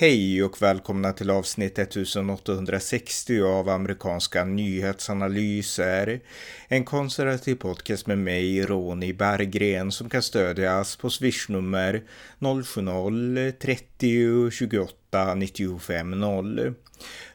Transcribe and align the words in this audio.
Hej 0.00 0.44
och 0.44 0.62
välkomna 0.62 1.12
till 1.12 1.30
avsnitt 1.30 1.78
1860 1.78 3.42
av 3.42 3.68
amerikanska 3.68 4.44
nyhetsanalyser. 4.44 6.20
En 6.68 6.84
konservativ 6.84 7.54
podcast 7.54 8.06
med 8.06 8.18
mig, 8.18 8.62
Ronny 8.62 9.12
Berggren, 9.12 9.92
som 9.92 10.08
kan 10.08 10.22
stödjas 10.22 10.96
på 10.96 11.10
swishnummer 11.10 12.02
070-30 12.38 14.50
28 14.50 14.94
95 15.12 16.10
0. 16.10 16.74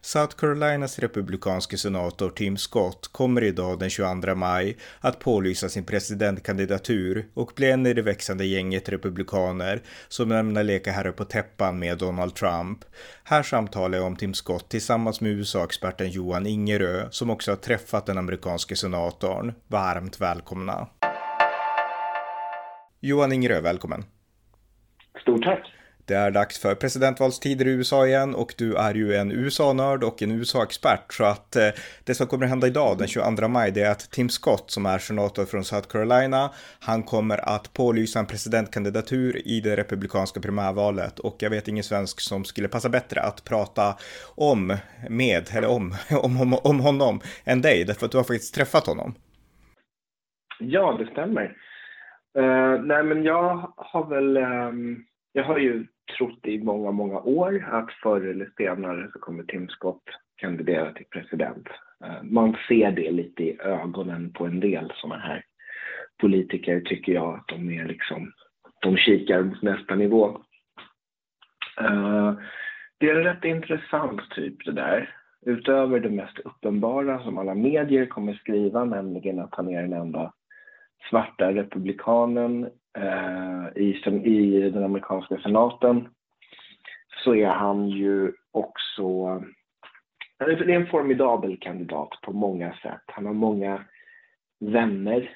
South 0.01 0.35
Carolinas 0.35 0.99
republikanske 0.99 1.77
senator 1.77 2.29
Tim 2.29 2.57
Scott 2.57 3.09
kommer 3.11 3.43
idag 3.43 3.79
den 3.79 3.89
22 3.89 4.35
maj 4.35 4.77
att 4.99 5.19
pålysa 5.19 5.69
sin 5.69 5.86
presidentkandidatur 5.86 7.25
och 7.33 7.51
bli 7.55 7.71
en 7.71 7.86
i 7.86 7.93
det 7.93 8.01
växande 8.01 8.45
gänget 8.45 8.89
republikaner 8.89 9.81
som 10.07 10.31
ämnar 10.31 10.64
leka 10.64 10.91
herre 10.91 11.11
på 11.11 11.25
täppan 11.25 11.79
med 11.79 11.97
Donald 11.97 12.36
Trump. 12.36 12.79
Här 13.23 13.43
samtalar 13.43 13.97
jag 13.97 14.07
om 14.07 14.15
Tim 14.15 14.33
Scott 14.33 14.69
tillsammans 14.69 15.21
med 15.21 15.31
USA-experten 15.31 16.09
Johan 16.09 16.47
Ingerö 16.47 17.07
som 17.11 17.29
också 17.29 17.51
har 17.51 17.55
träffat 17.55 18.05
den 18.05 18.17
amerikanske 18.17 18.75
senatorn. 18.75 19.53
Varmt 19.67 20.21
välkomna! 20.21 20.87
Johan 23.00 23.31
Ingerö, 23.31 23.61
välkommen! 23.61 24.05
Stort 25.21 25.43
tack! 25.43 25.82
Det 26.06 26.14
är 26.14 26.32
dags 26.32 26.60
för 26.60 26.75
presidentvalstider 26.75 27.68
i 27.68 27.71
USA 27.71 28.07
igen 28.07 28.36
och 28.36 28.54
du 28.57 28.75
är 28.75 28.93
ju 28.93 29.16
en 29.16 29.32
USA-nörd 29.32 30.04
och 30.04 30.21
en 30.21 30.32
USA-expert 30.32 31.14
så 31.14 31.24
att 31.24 31.56
eh, 31.56 31.68
det 32.06 32.16
som 32.16 32.28
kommer 32.28 32.45
att 32.45 32.50
hända 32.50 32.67
idag 32.67 32.98
den 32.98 33.08
22 33.08 33.48
maj 33.48 33.72
det 33.72 33.81
är 33.81 33.92
att 33.92 34.12
Tim 34.12 34.30
Scott 34.30 34.72
som 34.72 34.86
är 34.86 34.98
senator 34.98 35.45
från 35.45 35.64
South 35.64 35.88
Carolina 35.88 36.50
han 36.80 37.03
kommer 37.03 37.50
att 37.50 37.73
pålysa 37.73 38.20
en 38.20 38.26
presidentkandidatur 38.26 39.48
i 39.48 39.59
det 39.59 39.76
republikanska 39.76 40.40
primärvalet 40.40 41.20
och 41.20 41.36
jag 41.40 41.50
vet 41.50 41.68
ingen 41.68 41.84
svensk 41.84 42.20
som 42.22 42.44
skulle 42.44 42.67
passa 42.67 42.90
bättre 42.90 43.22
att 43.22 43.44
prata 43.44 43.95
om 44.36 44.78
med 45.10 45.50
eller 45.56 45.70
om, 45.70 45.95
om, 46.23 46.42
om, 46.42 46.54
om 46.64 46.80
honom 46.80 47.20
än 47.45 47.62
dig 47.62 47.84
därför 47.84 48.06
att 48.06 48.12
du 48.12 48.17
har 48.17 48.23
faktiskt 48.23 48.56
träffat 48.56 48.88
honom. 48.88 49.14
Ja, 50.60 50.98
det 51.00 51.12
stämmer. 51.12 51.44
Uh, 52.38 52.82
nej, 52.84 53.04
men 53.04 53.23
jag 53.23 53.73
har 53.78 54.10
väl 54.10 54.38
um 54.38 55.06
jag 55.34 55.44
har 55.44 55.58
ju 55.58 55.86
trott 56.17 56.45
i 56.45 56.64
många, 56.64 56.92
många 56.92 57.20
år 57.20 57.66
att 57.72 57.92
förr 58.03 58.22
eller 58.22 58.50
senare 58.58 59.09
så 59.14 59.20
kommer 59.20 59.44
Tim 59.44 59.67
Scott 59.67 60.03
kandidera 60.36 60.94
till 60.94 61.06
president. 61.06 61.67
Eh, 62.03 62.23
man 62.23 62.56
ser 62.67 62.92
det 62.92 63.12
lite 63.12 63.44
i 63.44 63.59
ögonen 63.61 64.34
på 64.34 64.45
en 64.45 64.59
del 64.59 64.94
sådana 64.95 65.22
här 65.22 65.44
politiker 66.22 66.81
tycker 66.81 67.14
jag 67.14 67.36
att 67.36 67.48
de 67.48 67.70
är 67.80 67.86
liksom, 67.86 68.34
de 68.81 68.98
kikar 68.98 69.44
mot 69.44 69.61
nästa 69.61 69.95
nivå. 69.95 70.42
Eh, 71.80 72.34
det 72.98 73.09
är 73.09 73.16
en 73.16 73.23
rätt 73.23 73.44
intressant 73.44 74.22
typ 74.30 74.66
det 74.66 74.72
där. 74.72 75.16
Utöver 75.45 76.00
det 76.00 76.09
mest 76.09 76.39
uppenbara 76.39 77.23
som 77.23 77.38
alla 77.38 77.56
medier 77.56 78.06
kommer 78.06 78.34
skriva, 78.34 78.86
nämligen 78.86 79.39
att 79.39 79.56
han 79.56 79.70
är 79.70 79.81
den 79.81 79.94
enda 79.94 80.34
svarta 81.09 81.54
republikanen 81.54 82.70
Eh, 82.97 83.81
i, 83.83 84.02
i 84.23 84.69
den 84.69 84.83
amerikanska 84.83 85.38
senaten 85.38 86.08
så 87.23 87.36
är 87.36 87.47
han 87.47 87.89
ju 87.89 88.31
också 88.52 89.41
det 90.39 90.52
är 90.52 90.69
en 90.69 90.88
formidabel 90.88 91.58
kandidat 91.61 92.09
på 92.23 92.33
många 92.33 92.73
sätt. 92.73 93.02
Han 93.08 93.25
har 93.25 93.33
många 93.33 93.86
vänner 94.59 95.30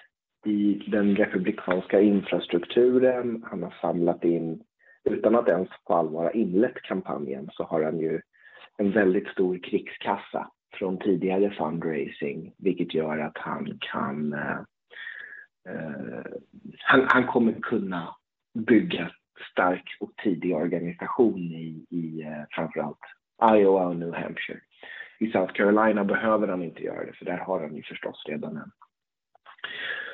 i 0.45 0.83
den 0.87 1.15
republikanska 1.15 2.01
infrastrukturen. 2.01 3.43
Han 3.49 3.63
har 3.63 3.73
samlat 3.81 4.23
in, 4.23 4.63
utan 5.03 5.35
att 5.35 5.47
ens 5.47 5.69
på 5.87 5.93
allvar 5.93 6.23
ha 6.23 6.31
inlett 6.31 6.81
kampanjen, 6.81 7.49
så 7.53 7.63
har 7.63 7.83
han 7.83 7.99
ju 7.99 8.21
en 8.77 8.91
väldigt 8.91 9.27
stor 9.27 9.59
krigskassa 9.63 10.51
från 10.73 10.97
tidigare 10.97 11.49
fundraising, 11.49 12.53
vilket 12.57 12.93
gör 12.93 13.17
att 13.17 13.37
han 13.37 13.77
kan 13.81 14.33
eh, 14.33 14.59
Eh, 15.67 16.31
han, 16.79 17.07
han, 17.09 17.27
kommer 17.27 17.53
kunna 17.53 18.15
bygga 18.53 19.11
stark 19.51 19.97
och 19.99 20.11
tidig 20.23 20.55
organisation 20.55 21.39
i, 21.39 21.85
i 21.89 22.21
eh, 22.21 22.43
framförallt 22.49 22.99
Iowa 23.55 23.87
och 23.87 23.95
New 23.95 24.13
Hampshire. 24.13 24.59
I 25.19 25.31
South 25.31 25.53
Carolina 25.53 26.03
behöver 26.03 26.47
han 26.47 26.63
inte 26.63 26.83
göra 26.83 27.05
det, 27.05 27.13
för 27.13 27.25
där 27.25 27.37
har 27.37 27.59
han 27.59 27.75
ju 27.75 27.83
förstås 27.83 28.23
redan 28.27 28.57
en. 28.57 28.71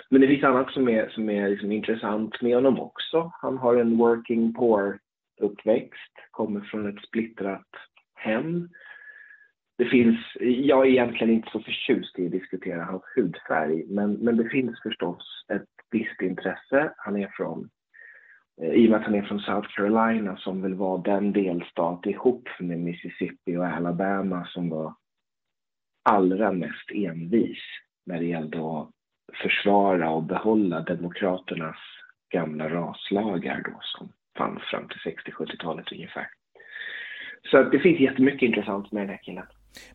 Men 0.09 0.21
det 0.21 0.27
finns 0.27 0.43
annat 0.43 0.71
som 0.71 0.89
är, 0.89 1.09
som 1.09 1.29
är 1.29 1.49
liksom 1.49 1.71
intressant 1.71 2.41
med 2.41 2.55
honom 2.55 2.79
också. 2.79 3.31
Han 3.41 3.57
har 3.57 3.75
en 3.75 3.97
working 3.97 4.53
poor 4.53 4.99
uppväxt, 5.41 6.13
kommer 6.31 6.61
från 6.61 6.89
ett 6.89 7.03
splittrat 7.03 7.67
hem 8.15 8.69
det 9.83 9.89
finns, 9.89 10.17
jag 10.39 10.85
är 10.85 10.89
egentligen 10.89 11.33
inte 11.33 11.49
så 11.51 11.59
förtjust 11.59 12.19
i 12.19 12.25
att 12.25 12.31
diskutera 12.31 12.83
hans 12.83 13.03
hudfärg, 13.15 13.85
men, 13.87 14.13
men 14.13 14.37
det 14.37 14.49
finns 14.49 14.81
förstås 14.83 15.45
ett 15.53 15.69
visst 15.91 16.21
intresse. 16.21 16.93
Han 16.97 17.17
är 17.17 17.27
från, 17.27 17.69
eh, 18.61 18.69
i 18.69 18.87
och 18.87 18.91
med 18.91 18.99
att 18.99 19.05
han 19.05 19.15
är 19.15 19.21
från 19.21 19.39
South 19.39 19.69
Carolina 19.75 20.37
som 20.37 20.61
väl 20.61 20.73
var 20.73 20.97
den 20.97 21.33
delstat 21.33 22.05
ihop 22.05 22.49
med 22.59 22.79
Mississippi 22.79 23.57
och 23.57 23.65
Alabama 23.65 24.45
som 24.45 24.69
var 24.69 24.93
allra 26.03 26.51
mest 26.51 26.91
envis 26.93 27.63
när 28.05 28.19
det 28.19 28.25
gällde 28.25 28.57
att 28.57 28.89
försvara 29.33 30.09
och 30.09 30.23
behålla 30.23 30.79
demokraternas 30.79 31.79
gamla 32.29 32.69
raslagar 32.69 33.61
då 33.65 33.79
som 33.81 34.11
fanns 34.37 34.63
fram 34.63 34.87
till 34.87 35.11
60-70-talet 35.11 35.91
ungefär. 35.91 36.27
Så 37.51 37.63
det 37.63 37.79
finns 37.79 37.99
jättemycket 37.99 38.41
intressant 38.41 38.91
med 38.91 39.01
den 39.01 39.09
här 39.09 39.23
killen. 39.23 39.45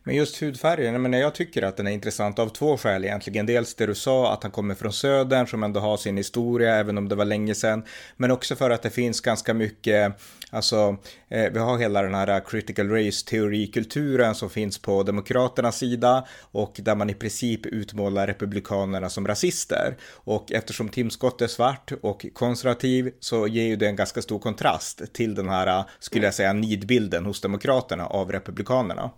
Men 0.03 0.15
just 0.15 0.41
hudfärgen, 0.41 1.01
men 1.01 1.13
jag 1.13 1.35
tycker 1.35 1.61
att 1.61 1.77
den 1.77 1.87
är 1.87 1.91
intressant 1.91 2.39
av 2.39 2.49
två 2.49 2.77
skäl 2.77 3.05
egentligen. 3.05 3.45
Dels 3.45 3.75
det 3.75 3.85
du 3.85 3.95
sa, 3.95 4.33
att 4.33 4.43
han 4.43 4.51
kommer 4.51 4.75
från 4.75 4.93
södern 4.93 5.47
som 5.47 5.63
ändå 5.63 5.79
har 5.79 5.97
sin 5.97 6.17
historia, 6.17 6.75
även 6.75 6.97
om 6.97 7.09
det 7.09 7.15
var 7.15 7.25
länge 7.25 7.55
sedan. 7.55 7.83
Men 8.17 8.31
också 8.31 8.55
för 8.55 8.69
att 8.69 8.81
det 8.81 8.89
finns 8.89 9.21
ganska 9.21 9.53
mycket, 9.53 10.13
alltså, 10.49 10.97
eh, 11.29 11.51
vi 11.53 11.59
har 11.59 11.77
hela 11.77 12.01
den 12.01 12.15
här 12.15 12.45
critical 12.45 12.89
race 12.89 13.25
teorikulturen 13.25 14.35
som 14.35 14.49
finns 14.49 14.77
på 14.77 15.03
demokraternas 15.03 15.77
sida 15.77 16.27
och 16.51 16.79
där 16.83 16.95
man 16.95 17.09
i 17.09 17.13
princip 17.13 17.65
utmålar 17.65 18.27
republikanerna 18.27 19.09
som 19.09 19.27
rasister. 19.27 19.97
Och 20.13 20.51
eftersom 20.51 20.89
Tim 20.89 21.09
Scott 21.09 21.41
är 21.41 21.47
svart 21.47 21.91
och 22.01 22.25
konservativ 22.33 23.11
så 23.19 23.47
ger 23.47 23.63
ju 23.63 23.75
det 23.75 23.87
en 23.87 23.95
ganska 23.95 24.21
stor 24.21 24.39
kontrast 24.39 25.13
till 25.13 25.35
den 25.35 25.49
här, 25.49 25.83
skulle 25.99 26.25
jag 26.25 26.33
säga, 26.33 26.53
nidbilden 26.53 27.25
hos 27.25 27.41
demokraterna 27.41 28.05
av 28.05 28.31
republikanerna. 28.31 29.11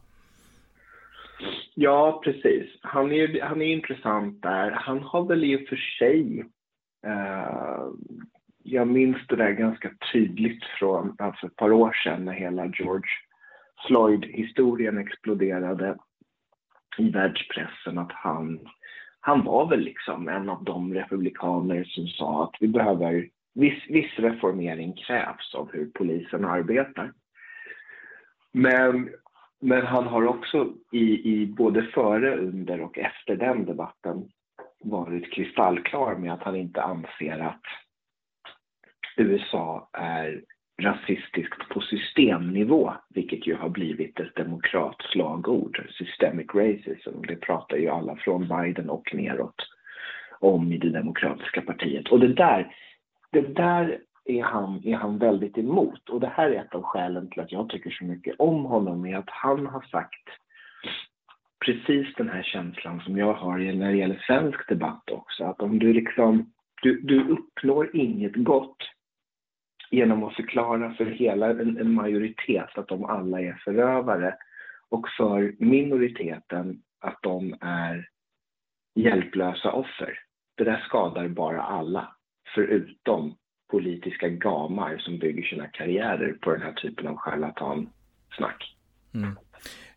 Ja, 1.76 2.22
precis. 2.24 2.70
Han 2.82 3.12
är, 3.12 3.42
han 3.42 3.62
är 3.62 3.74
intressant 3.74 4.42
där. 4.42 4.72
Han 4.72 5.04
har 5.04 5.26
väl 5.26 5.44
i 5.44 5.56
och 5.56 5.68
för 5.70 5.76
sig... 5.76 6.46
Eh, 7.08 7.88
jag 8.64 8.88
minns 8.88 9.28
det 9.28 9.36
där 9.36 9.52
ganska 9.52 9.92
tydligt 10.14 10.64
från 10.80 11.16
alltså 11.20 11.46
ett 11.48 11.56
par 11.56 11.72
år 11.72 11.94
sedan 12.04 12.26
när 12.26 12.34
hela 12.34 12.66
George 12.66 13.10
Floyd-historien 13.88 14.98
exploderade 14.98 15.98
i 16.98 17.10
världspressen 17.10 17.98
att 17.98 18.12
han, 18.12 18.60
han 19.20 19.44
var 19.44 19.70
väl 19.70 19.80
liksom 19.80 20.28
en 20.28 20.50
av 20.50 20.64
de 20.64 20.94
republikaner 20.94 21.84
som 21.84 22.08
sa 22.08 22.44
att 22.44 22.56
vi 22.60 22.68
behöver 22.68 23.30
viss, 23.54 23.84
viss 23.90 24.20
reformering 24.20 24.94
krävs 24.94 25.56
av 25.56 25.70
hur 25.74 25.92
polisen 25.94 26.46
arbetar. 26.46 27.14
Men 28.52 29.10
men 29.62 29.86
han 29.86 30.08
har 30.08 30.28
också 30.28 30.74
i, 30.92 31.34
i 31.34 31.46
både 31.46 31.84
före, 31.84 32.38
under 32.38 32.82
och 32.82 32.98
efter 32.98 33.36
den 33.36 33.66
debatten 33.66 34.30
varit 34.84 35.34
kristallklar 35.34 36.16
med 36.16 36.34
att 36.34 36.44
han 36.44 36.56
inte 36.56 36.82
anser 36.82 37.40
att 37.40 37.62
USA 39.18 39.90
är 39.94 40.42
rasistiskt 40.82 41.70
på 41.70 41.82
systemnivå, 41.82 42.94
vilket 43.10 43.48
ju 43.48 43.56
har 43.56 43.70
blivit 43.70 44.20
ett 44.20 44.36
demokratslagord, 44.36 45.88
systemic 45.90 46.48
racism. 46.54 47.22
Det 47.28 47.36
pratar 47.36 47.78
ju 47.78 47.90
alla 47.90 48.16
från 48.16 48.48
Biden 48.48 48.90
och 48.90 49.14
neråt 49.14 49.56
om 50.40 50.72
i 50.72 50.78
det 50.78 50.90
demokratiska 50.90 51.62
partiet. 51.62 52.08
Och 52.08 52.20
det 52.20 52.34
där, 52.34 52.76
det 53.32 53.42
där 53.42 54.00
är 54.40 54.44
han, 54.44 54.82
är 54.86 54.96
han 54.96 55.18
väldigt 55.18 55.58
emot. 55.58 56.10
Och 56.10 56.20
det 56.20 56.32
här 56.36 56.50
är 56.50 56.62
ett 56.62 56.76
av 56.76 56.84
skälen 56.84 57.30
till 57.30 57.42
att 57.42 57.52
jag 57.52 57.70
tycker 57.70 57.92
så 57.92 58.06
mycket 58.06 58.36
om 58.40 58.66
honom, 58.66 59.06
är 59.06 59.18
att 59.18 59.30
han 59.30 59.66
har 59.66 59.82
sagt 59.82 60.30
precis 61.66 62.16
den 62.16 62.30
här 62.30 62.44
känslan 62.44 63.02
som 63.02 63.18
jag 63.18 63.34
har 63.34 63.58
när 63.58 63.92
det 63.92 63.98
gäller 63.98 64.24
svensk 64.28 64.70
debatt 64.70 65.10
också. 65.12 65.44
Att 65.44 65.62
om 65.62 65.80
du 65.80 65.94
liksom, 65.94 66.54
du, 66.82 67.02
du 67.02 67.28
uppnår 67.28 67.96
inget 67.96 68.36
gott 68.36 68.78
genom 69.92 70.24
att 70.24 70.36
förklara 70.36 70.94
för 70.94 71.06
hela 71.06 71.50
en, 71.50 71.78
en 71.78 71.94
majoritet 71.94 72.78
att 72.78 72.88
de 72.88 73.06
alla 73.06 73.42
är 73.42 73.62
förövare 73.64 74.36
och 74.90 75.08
för 75.18 75.56
minoriteten 75.60 76.82
att 77.00 77.20
de 77.22 77.56
är 77.62 78.08
hjälplösa 78.96 79.72
offer. 79.72 80.20
Det 80.58 80.64
där 80.64 80.84
skadar 80.88 81.28
bara 81.28 81.62
alla, 81.62 82.16
förutom 82.56 83.36
politiska 83.72 84.30
gamar 84.30 84.98
som 84.98 85.20
bygger 85.20 85.44
sina 85.44 85.68
karriärer 85.68 86.34
på 86.34 86.52
den 86.52 86.62
här 86.62 86.74
typen 86.74 87.08
av 87.08 87.18
charlatansnack. 87.18 88.76
Mm. 89.14 89.36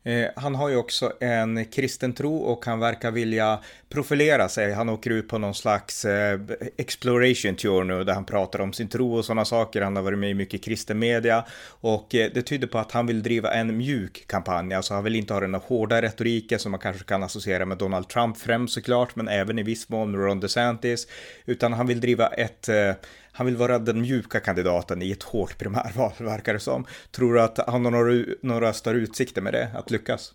Eh, 0.07 0.31
han 0.37 0.55
har 0.55 0.69
ju 0.69 0.77
också 0.77 1.13
en 1.21 1.65
kristen 1.65 2.13
tro 2.13 2.37
och 2.37 2.67
han 2.67 2.81
verkar 2.81 3.11
vilja 3.11 3.59
profilera 3.89 4.49
sig. 4.49 4.73
Han 4.73 4.89
åker 4.89 5.11
ut 5.11 5.29
på 5.29 5.39
någon 5.39 5.55
slags 5.55 6.05
eh, 6.05 6.41
exploration 6.77 7.57
tour 7.57 7.85
nu 7.85 8.05
där 8.05 8.15
han 8.15 8.25
pratar 8.25 8.59
om 8.59 8.73
sin 8.73 8.89
tro 8.89 9.15
och 9.15 9.25
sådana 9.25 9.45
saker. 9.45 9.83
Han 9.83 9.97
har 9.97 10.03
varit 10.03 10.19
med 10.19 10.31
i 10.31 10.35
mycket 10.35 10.65
kristen 10.65 10.99
media 10.99 11.45
och 11.81 12.15
eh, 12.15 12.31
det 12.35 12.43
tyder 12.43 12.67
på 12.67 12.79
att 12.79 12.93
han 12.93 13.07
vill 13.07 13.23
driva 13.23 13.53
en 13.53 13.77
mjuk 13.77 14.25
kampanj. 14.27 14.75
Alltså 14.75 14.95
han 14.95 15.05
vill 15.05 15.17
inte 15.17 15.35
ha 15.35 15.41
den 15.41 15.55
hårda 15.55 16.03
retoriken 16.03 16.59
som 16.59 16.71
man 16.71 16.81
kanske 16.81 17.05
kan 17.05 17.23
associera 17.23 17.67
med 17.67 17.79
Donald 17.79 18.09
Trump 18.09 18.37
främst 18.39 18.75
såklart, 18.75 19.17
men 19.17 19.29
även 19.29 19.59
i 19.59 19.63
viss 19.63 19.89
mån 19.89 20.11
med 20.11 20.21
Ron 20.21 20.41
DeSantis, 20.41 21.09
utan 21.47 21.73
han 21.73 21.87
vill 21.87 22.01
driva 22.01 22.27
ett 22.27 22.69
eh, 22.69 22.93
han 23.37 23.47
vill 23.47 23.57
vara 23.57 23.79
den 23.79 24.01
mjuka 24.01 24.41
kandidaten 24.41 25.03
i 25.03 25.13
ett 25.13 25.23
hårt 25.23 25.59
primärval, 25.59 26.13
verkar 26.21 26.53
det 26.53 26.59
som. 26.59 26.85
Tror 27.17 27.35
du 27.35 27.41
att 27.41 27.59
han 27.69 27.85
har 27.85 27.93
några, 27.93 28.25
några 28.43 28.73
större 28.73 28.97
utsikter 28.97 29.43
med 29.43 29.53
det, 29.53 29.69
att 29.75 29.91
lyckas? 29.91 30.35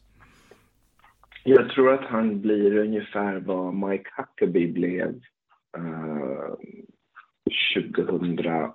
Jag 1.44 1.70
tror 1.70 1.94
att 1.94 2.06
han 2.06 2.42
blir 2.42 2.78
ungefär 2.78 3.40
vad 3.40 3.74
Mike 3.74 4.10
Huckabee 4.18 4.68
blev 4.68 5.22
eh, 5.78 5.84
uh, 5.84 6.56
2012 7.76 8.74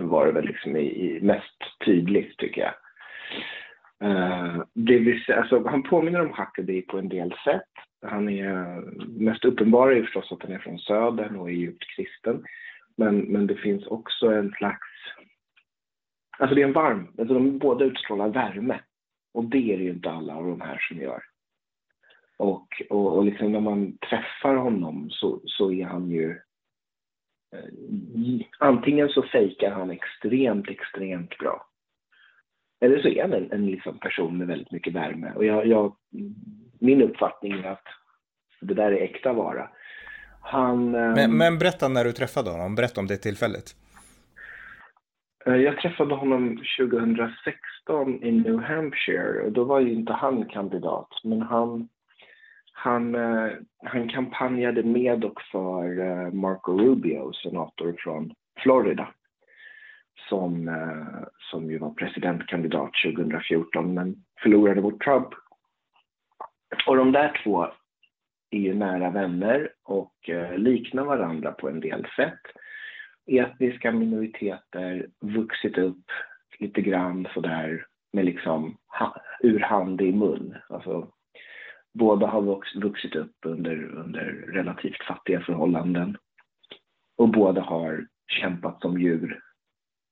var 0.00 0.26
det 0.26 0.32
väl 0.32 0.44
liksom 0.44 0.76
i, 0.76 0.80
i 0.80 1.20
mest 1.22 1.56
tydligt 1.84 2.38
tycker 2.38 2.60
jag. 2.60 2.74
Uh, 4.04 4.62
det 4.74 4.98
vill 4.98 5.24
säga, 5.24 5.40
alltså, 5.40 5.68
han 5.68 5.82
påminner 5.82 6.20
om 6.20 6.34
Huckabee 6.38 6.82
på 6.82 6.98
en 6.98 7.08
del 7.08 7.34
sätt. 7.44 7.89
Han 8.02 8.28
är, 8.28 8.80
mest 9.20 9.44
uppenbara 9.44 9.94
är 9.94 10.02
förstås 10.02 10.32
att 10.32 10.42
han 10.42 10.52
är 10.52 10.58
från 10.58 10.78
södern 10.78 11.36
och 11.36 11.50
är 11.50 11.54
djupt 11.54 11.84
kristen. 11.96 12.44
Men, 12.96 13.18
men 13.18 13.46
det 13.46 13.56
finns 13.56 13.86
också 13.86 14.26
en 14.26 14.50
slags, 14.50 14.88
alltså 16.38 16.54
det 16.54 16.62
är 16.62 16.66
en 16.66 16.72
varm, 16.72 17.14
alltså 17.18 17.34
de 17.34 17.58
båda 17.58 17.84
utstrålar 17.84 18.28
värme. 18.28 18.80
Och 19.34 19.44
det 19.44 19.72
är 19.72 19.78
det 19.78 19.84
ju 19.84 19.90
inte 19.90 20.10
alla 20.10 20.36
av 20.36 20.46
de 20.46 20.60
här 20.60 20.78
som 20.88 20.96
gör. 20.96 21.22
Och, 22.36 22.82
och, 22.90 23.16
och 23.16 23.24
liksom 23.24 23.52
när 23.52 23.60
man 23.60 23.98
träffar 23.98 24.54
honom 24.54 25.10
så, 25.10 25.40
så 25.44 25.72
är 25.72 25.84
han 25.84 26.10
ju 26.10 26.30
eh, 27.52 28.46
antingen 28.58 29.08
så 29.08 29.22
fejkar 29.22 29.70
han 29.70 29.90
extremt, 29.90 30.68
extremt 30.68 31.38
bra. 31.38 31.66
Eller 32.80 33.02
så 33.02 33.08
är 33.08 33.22
han 33.22 33.32
en, 33.32 33.52
en 33.52 33.66
liksom 33.66 33.98
person 33.98 34.38
med 34.38 34.46
väldigt 34.46 34.72
mycket 34.72 34.92
värme. 34.92 35.32
Och 35.36 35.44
jag, 35.44 35.66
jag 35.66 35.96
min 36.80 37.02
uppfattning 37.02 37.52
är 37.52 37.70
att 37.70 37.86
det 38.60 38.74
där 38.74 38.92
är 38.92 39.02
äkta 39.02 39.32
vara. 39.32 39.68
Han, 40.40 40.90
men, 40.90 41.18
ehm, 41.18 41.36
men 41.36 41.58
berätta 41.58 41.88
när 41.88 42.04
du 42.04 42.12
träffade 42.12 42.50
honom, 42.50 42.74
berätta 42.74 43.00
om 43.00 43.06
det 43.06 43.16
tillfället. 43.16 43.64
Eh, 45.46 45.56
jag 45.56 45.78
träffade 45.78 46.14
honom 46.14 46.62
2016 46.78 48.22
i 48.22 48.32
New 48.32 48.58
Hampshire 48.60 49.42
och 49.42 49.52
då 49.52 49.64
var 49.64 49.80
ju 49.80 49.92
inte 49.92 50.12
han 50.12 50.44
kandidat, 50.44 51.08
men 51.24 51.42
han, 51.42 51.88
han, 52.72 53.14
eh, 53.14 53.52
han 53.84 54.08
kampanjade 54.08 54.82
med 54.82 55.24
och 55.24 55.40
för 55.52 56.00
eh, 56.00 56.32
Marco 56.32 56.78
Rubio, 56.78 57.32
senator 57.32 57.94
från 57.98 58.32
Florida, 58.62 59.08
som, 60.28 60.70
som 61.50 61.70
ju 61.70 61.78
var 61.78 61.90
presidentkandidat 61.90 62.90
2014 63.16 63.94
men 63.94 64.16
förlorade 64.42 64.80
mot 64.80 65.00
Trump 65.00 65.28
och 66.86 66.96
de 66.96 67.12
där 67.12 67.40
två 67.44 67.66
är 68.50 68.58
ju 68.58 68.74
nära 68.74 69.10
vänner 69.10 69.72
och 69.82 70.28
eh, 70.28 70.58
liknar 70.58 71.04
varandra 71.04 71.52
på 71.52 71.68
en 71.68 71.80
del 71.80 72.06
sätt. 72.16 72.40
Etniska 73.26 73.92
minoriteter, 73.92 75.06
vuxit 75.20 75.78
upp 75.78 76.04
lite 76.58 76.82
grann 76.82 77.28
sådär 77.34 77.86
med 78.12 78.24
liksom 78.24 78.76
ur 79.40 79.60
hand 79.60 80.00
i 80.00 80.12
mun. 80.12 80.56
Alltså, 80.68 81.08
båda 81.92 82.26
har 82.26 82.62
vuxit 82.80 83.16
upp 83.16 83.36
under, 83.46 83.84
under 83.84 84.24
relativt 84.52 85.02
fattiga 85.02 85.40
förhållanden. 85.40 86.16
Och 87.16 87.28
båda 87.28 87.60
har 87.60 88.06
kämpat 88.26 88.80
som 88.80 89.00
djur 89.00 89.40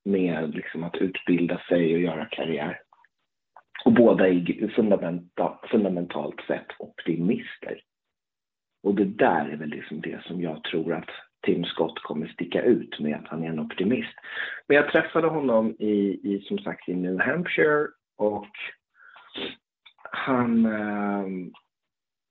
med 0.04 0.54
liksom 0.54 0.84
att 0.84 0.96
utbilda 0.96 1.58
sig 1.68 1.94
och 1.94 2.00
göra 2.00 2.24
karriär. 2.24 2.80
Och 3.88 3.94
båda 3.94 4.28
är 4.28 4.68
fundamenta, 4.68 5.58
fundamentalt 5.70 6.40
sett 6.46 6.66
optimister. 6.78 7.80
Och 8.82 8.94
det 8.94 9.04
där 9.04 9.48
är 9.48 9.56
väl 9.56 9.68
liksom 9.68 10.00
det 10.00 10.24
som 10.24 10.40
jag 10.40 10.64
tror 10.64 10.92
att 10.92 11.10
Tim 11.42 11.64
Scott 11.64 12.02
kommer 12.02 12.26
sticka 12.26 12.62
ut 12.62 13.00
med 13.00 13.16
att 13.16 13.28
han 13.28 13.44
är 13.44 13.48
en 13.48 13.58
optimist. 13.58 14.14
Men 14.66 14.76
jag 14.76 14.88
träffade 14.92 15.28
honom 15.28 15.76
i, 15.78 16.20
i 16.22 16.44
som 16.48 16.58
sagt 16.58 16.88
i 16.88 16.94
New 16.94 17.20
Hampshire 17.20 17.86
och 18.16 18.50
han, 20.10 20.66
eh, 20.66 21.26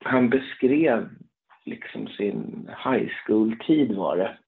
han 0.04 0.30
beskrev 0.30 1.08
liksom 1.64 2.08
sin 2.08 2.70
high 2.84 3.10
school-tid 3.26 3.96
var 3.96 4.16
det. 4.16 4.38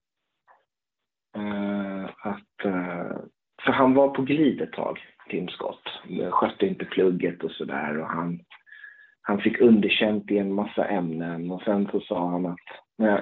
Eh, 1.36 2.04
att, 2.04 2.64
eh, 2.64 3.18
för 3.64 3.72
han 3.72 3.94
var 3.94 4.08
på 4.08 4.22
glid 4.22 4.60
ett 4.60 4.72
tag 4.72 4.98
Tim 5.31 5.49
Scott. 5.49 5.82
Skötte 6.31 6.67
inte 6.67 6.85
plugget 6.85 7.44
och 7.44 7.50
sådär 7.50 7.99
och 7.99 8.06
han, 8.06 8.41
han 9.23 9.41
fick 9.41 9.61
underkänt 9.61 10.31
i 10.31 10.38
en 10.38 10.55
massa 10.55 10.85
ämnen 10.85 11.50
och 11.50 11.62
sen 11.62 11.88
så 11.93 12.00
sa 12.00 12.29
han 12.29 12.47
att 12.47 12.59
när 12.99 13.09
jag, 13.09 13.21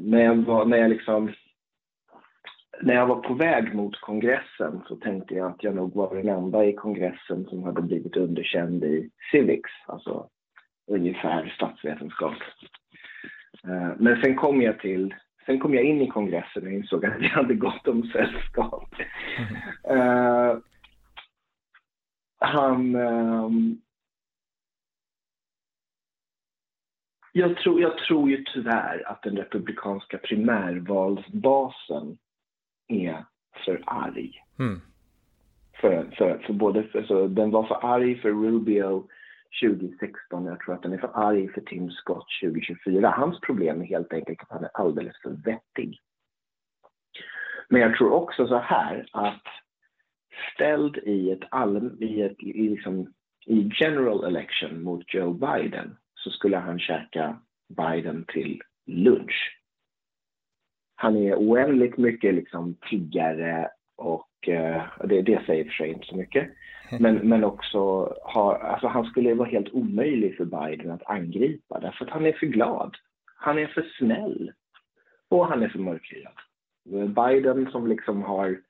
när 0.00 0.24
jag 0.24 0.36
var, 0.36 0.64
när 0.64 0.76
jag 0.78 0.90
liksom 0.90 1.32
när 2.82 2.94
jag 2.94 3.06
var 3.06 3.16
på 3.16 3.34
väg 3.34 3.74
mot 3.74 4.00
kongressen 4.00 4.82
så 4.88 4.96
tänkte 4.96 5.34
jag 5.34 5.50
att 5.50 5.64
jag 5.64 5.74
nog 5.74 5.94
var 5.94 6.14
den 6.14 6.28
enda 6.28 6.64
i 6.64 6.72
kongressen 6.72 7.44
som 7.44 7.62
hade 7.62 7.82
blivit 7.82 8.16
underkänd 8.16 8.84
i 8.84 9.10
civics, 9.30 9.70
alltså 9.86 10.28
ungefär 10.90 11.52
statsvetenskap. 11.56 12.34
Eh, 13.64 13.92
men 13.98 14.22
sen 14.22 14.36
kom 14.36 14.62
jag 14.62 14.78
till 14.78 15.14
Sen 15.46 15.60
kom 15.60 15.74
jag 15.74 15.84
in 15.84 16.00
i 16.00 16.08
kongressen 16.08 16.66
och 16.66 16.72
insåg 16.72 17.06
att 17.06 17.20
vi 17.20 17.26
hade 17.26 17.54
gott 17.54 17.88
om 17.88 18.02
sällskap. 18.02 18.94
Mm. 19.86 20.00
Uh, 20.00 20.58
han... 22.38 22.96
Um, 22.96 23.80
jag, 27.32 27.56
tror, 27.56 27.80
jag 27.80 27.98
tror 27.98 28.30
ju 28.30 28.44
tyvärr 28.44 29.02
att 29.06 29.22
den 29.22 29.36
republikanska 29.36 30.18
primärvalsbasen 30.18 32.18
är 32.88 33.24
för 33.64 33.82
arg. 33.86 34.42
Mm. 34.58 34.80
För, 35.80 36.10
för, 36.18 36.38
för 36.38 36.52
både 36.52 36.82
för, 36.82 37.02
så 37.02 37.26
den 37.26 37.50
var 37.50 37.62
för 37.62 37.94
arg 37.94 38.18
för 38.18 38.28
Rubio 38.28 39.08
2016. 39.62 40.46
Jag 40.46 40.60
tror 40.60 40.74
att 40.74 40.82
den 40.82 40.92
är 40.92 40.98
för 40.98 41.10
arg 41.14 41.48
för 41.48 41.60
Tim 41.60 41.90
Scott 41.90 42.26
2024. 42.42 43.10
Hans 43.10 43.40
problem 43.40 43.80
är 43.80 43.86
helt 43.86 44.12
enkelt 44.12 44.40
att 44.42 44.50
han 44.50 44.64
är 44.64 44.70
alldeles 44.74 45.16
för 45.22 45.30
vettig. 45.30 46.00
Men 47.68 47.80
jag 47.80 47.96
tror 47.96 48.12
också 48.12 48.46
så 48.46 48.58
här 48.58 49.08
att 49.12 49.42
ställd 50.54 50.96
i 50.96 51.30
ett 51.30 51.44
allm, 51.50 51.96
i 52.00 52.22
ett, 52.22 52.42
i 52.42 52.68
liksom, 52.68 53.12
i 53.46 53.70
general 53.80 54.24
election 54.24 54.82
mot 54.82 55.14
Joe 55.14 55.32
Biden 55.32 55.96
så 56.14 56.30
skulle 56.30 56.56
han 56.56 56.78
käka 56.78 57.40
Biden 57.68 58.24
till 58.28 58.62
lunch. 58.86 59.60
Han 60.96 61.16
är 61.16 61.34
oändligt 61.34 61.96
mycket 61.96 62.34
liksom 62.34 62.76
tiggare 62.90 63.70
och 63.96 64.48
eh, 64.48 64.82
det, 65.04 65.22
det 65.22 65.46
säger 65.46 65.64
för 65.64 65.70
sig 65.70 65.88
inte 65.88 66.06
så 66.06 66.16
mycket. 66.16 66.50
Men, 67.00 67.14
men 67.28 67.44
också 67.44 68.12
har, 68.24 68.54
alltså 68.54 68.86
han 68.86 69.04
skulle 69.04 69.34
vara 69.34 69.48
helt 69.48 69.72
omöjlig 69.72 70.36
för 70.36 70.44
Biden 70.44 70.90
att 70.90 71.06
angripa 71.06 71.80
därför 71.80 72.04
att 72.04 72.10
han 72.10 72.26
är 72.26 72.32
för 72.32 72.46
glad. 72.46 72.96
Han 73.36 73.58
är 73.58 73.66
för 73.66 73.86
snäll. 73.98 74.52
Och 75.28 75.46
han 75.46 75.62
är 75.62 75.68
för 75.68 75.78
mörkhyad. 75.78 76.32
Biden 77.08 77.70
som 77.70 77.86
liksom 77.86 78.22
har 78.22 78.60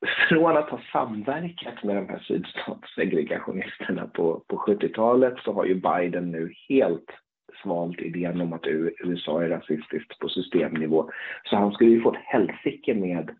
från 0.28 0.56
att 0.56 0.70
ha 0.70 0.80
samverkat 0.92 1.84
med 1.84 1.96
de 1.96 2.08
här 2.08 2.18
sydstatssegregationisterna 2.18 4.06
på, 4.06 4.44
på 4.48 4.56
70-talet 4.56 5.34
så 5.38 5.52
har 5.52 5.64
ju 5.64 5.74
Biden 5.74 6.30
nu 6.30 6.52
helt 6.68 7.10
svalt 7.62 8.00
idén 8.00 8.40
om 8.40 8.52
att 8.52 8.66
USA 9.04 9.42
är 9.42 9.48
rasistiskt 9.48 10.18
på 10.18 10.28
systemnivå. 10.28 11.10
Så 11.44 11.56
han 11.56 11.72
skulle 11.72 11.90
ju 11.90 12.02
få 12.02 12.12
ett 12.12 12.20
helsike 12.24 12.94
med, 12.94 13.30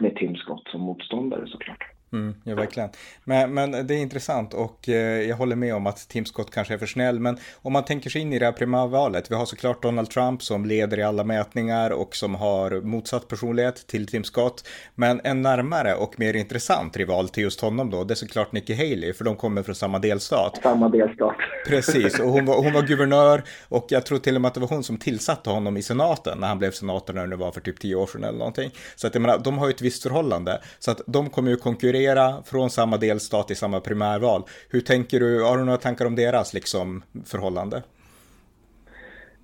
med 0.00 0.16
Tim 0.16 0.36
Scott 0.36 0.68
som 0.68 0.80
motståndare 0.80 1.46
såklart. 1.46 1.97
Mm, 2.12 2.34
ja, 2.44 2.54
verkligen. 2.54 2.88
Men, 3.24 3.54
men 3.54 3.86
det 3.86 3.94
är 3.94 3.98
intressant 3.98 4.54
och 4.54 4.88
eh, 4.88 5.28
jag 5.28 5.36
håller 5.36 5.56
med 5.56 5.74
om 5.74 5.86
att 5.86 6.08
Tim 6.08 6.24
Scott 6.24 6.50
kanske 6.50 6.74
är 6.74 6.78
för 6.78 6.86
snäll. 6.86 7.20
Men 7.20 7.38
om 7.62 7.72
man 7.72 7.84
tänker 7.84 8.10
sig 8.10 8.20
in 8.20 8.32
i 8.32 8.38
det 8.38 8.44
här 8.44 8.52
primärvalet. 8.52 9.30
Vi 9.30 9.34
har 9.34 9.46
såklart 9.46 9.82
Donald 9.82 10.10
Trump 10.10 10.42
som 10.42 10.66
leder 10.66 10.98
i 10.98 11.02
alla 11.02 11.24
mätningar 11.24 11.90
och 11.90 12.16
som 12.16 12.34
har 12.34 12.80
motsatt 12.80 13.28
personlighet 13.28 13.86
till 13.86 14.06
Tim 14.06 14.24
Scott. 14.24 14.68
Men 14.94 15.20
en 15.24 15.42
närmare 15.42 15.94
och 15.94 16.18
mer 16.20 16.34
intressant 16.34 16.96
rival 16.96 17.28
till 17.28 17.42
just 17.42 17.60
honom 17.60 17.90
då, 17.90 18.04
det 18.04 18.14
är 18.14 18.16
såklart 18.16 18.52
Nikki 18.52 18.74
Haley, 18.74 19.12
för 19.12 19.24
de 19.24 19.36
kommer 19.36 19.62
från 19.62 19.74
samma 19.74 19.98
delstat. 19.98 20.60
Samma 20.62 20.88
delstat. 20.88 21.36
Precis, 21.66 22.20
och 22.20 22.28
hon 22.28 22.46
var, 22.46 22.62
hon 22.62 22.72
var 22.72 22.82
guvernör 22.82 23.44
och 23.68 23.86
jag 23.88 24.06
tror 24.06 24.18
till 24.18 24.34
och 24.34 24.40
med 24.40 24.48
att 24.48 24.54
det 24.54 24.60
var 24.60 24.68
hon 24.68 24.84
som 24.84 24.96
tillsatte 24.96 25.50
honom 25.50 25.76
i 25.76 25.82
senaten 25.82 26.38
när 26.38 26.48
han 26.48 26.58
blev 26.58 26.70
senator 26.70 27.14
när 27.14 27.26
det 27.26 27.36
var 27.36 27.52
för 27.52 27.60
typ 27.60 27.80
tio 27.80 27.94
år 27.94 28.06
sedan 28.06 28.24
eller 28.24 28.38
någonting. 28.38 28.70
Så 28.96 29.06
att 29.06 29.14
jag 29.14 29.20
menar, 29.20 29.38
de 29.38 29.58
har 29.58 29.66
ju 29.66 29.70
ett 29.70 29.82
visst 29.82 30.02
förhållande. 30.02 30.60
Så 30.78 30.90
att 30.90 31.00
de 31.06 31.30
kommer 31.30 31.50
ju 31.50 31.56
konkurrera 31.56 31.97
konkurrera 31.98 32.42
från 32.42 32.70
samma 32.70 32.96
delstat 32.96 33.50
i 33.50 33.54
samma 33.54 33.80
primärval. 33.80 34.42
Hur 34.70 34.80
tänker 34.80 35.20
du, 35.20 35.42
har 35.42 35.58
du 35.58 35.64
några 35.64 35.78
tankar 35.78 36.06
om 36.06 36.14
deras 36.14 36.54
liksom, 36.54 37.02
förhållande? 37.26 37.82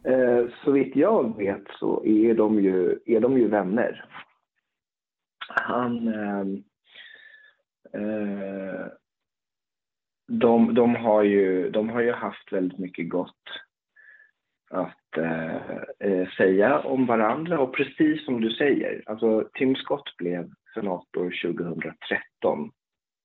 Eh, 0.04 0.44
så 0.64 0.70
vitt 0.70 0.96
jag 0.96 1.36
vet 1.36 1.64
så 1.80 2.04
är 2.04 2.34
de 2.34 2.62
ju, 2.62 2.98
är 3.06 3.20
de 3.20 3.38
ju 3.38 3.48
vänner. 3.48 4.04
Han... 5.48 6.08
Eh, 6.08 6.46
eh, 8.00 8.86
de, 10.28 10.74
de, 10.74 10.96
har 10.96 11.22
ju, 11.22 11.70
de 11.70 11.88
har 11.88 12.00
ju 12.00 12.12
haft 12.12 12.52
väldigt 12.52 12.78
mycket 12.78 13.08
gott 13.08 13.44
att 14.70 15.16
eh, 15.18 15.56
eh 16.00 16.28
säga 16.36 16.78
om 16.78 17.06
varandra. 17.06 17.58
Och 17.58 17.74
precis 17.74 18.24
som 18.24 18.40
du 18.40 18.50
säger, 18.50 19.02
alltså 19.06 19.48
Tim 19.54 19.74
Scott 19.74 20.16
blev 20.18 20.50
senator 20.74 21.34
2013. 21.42 22.70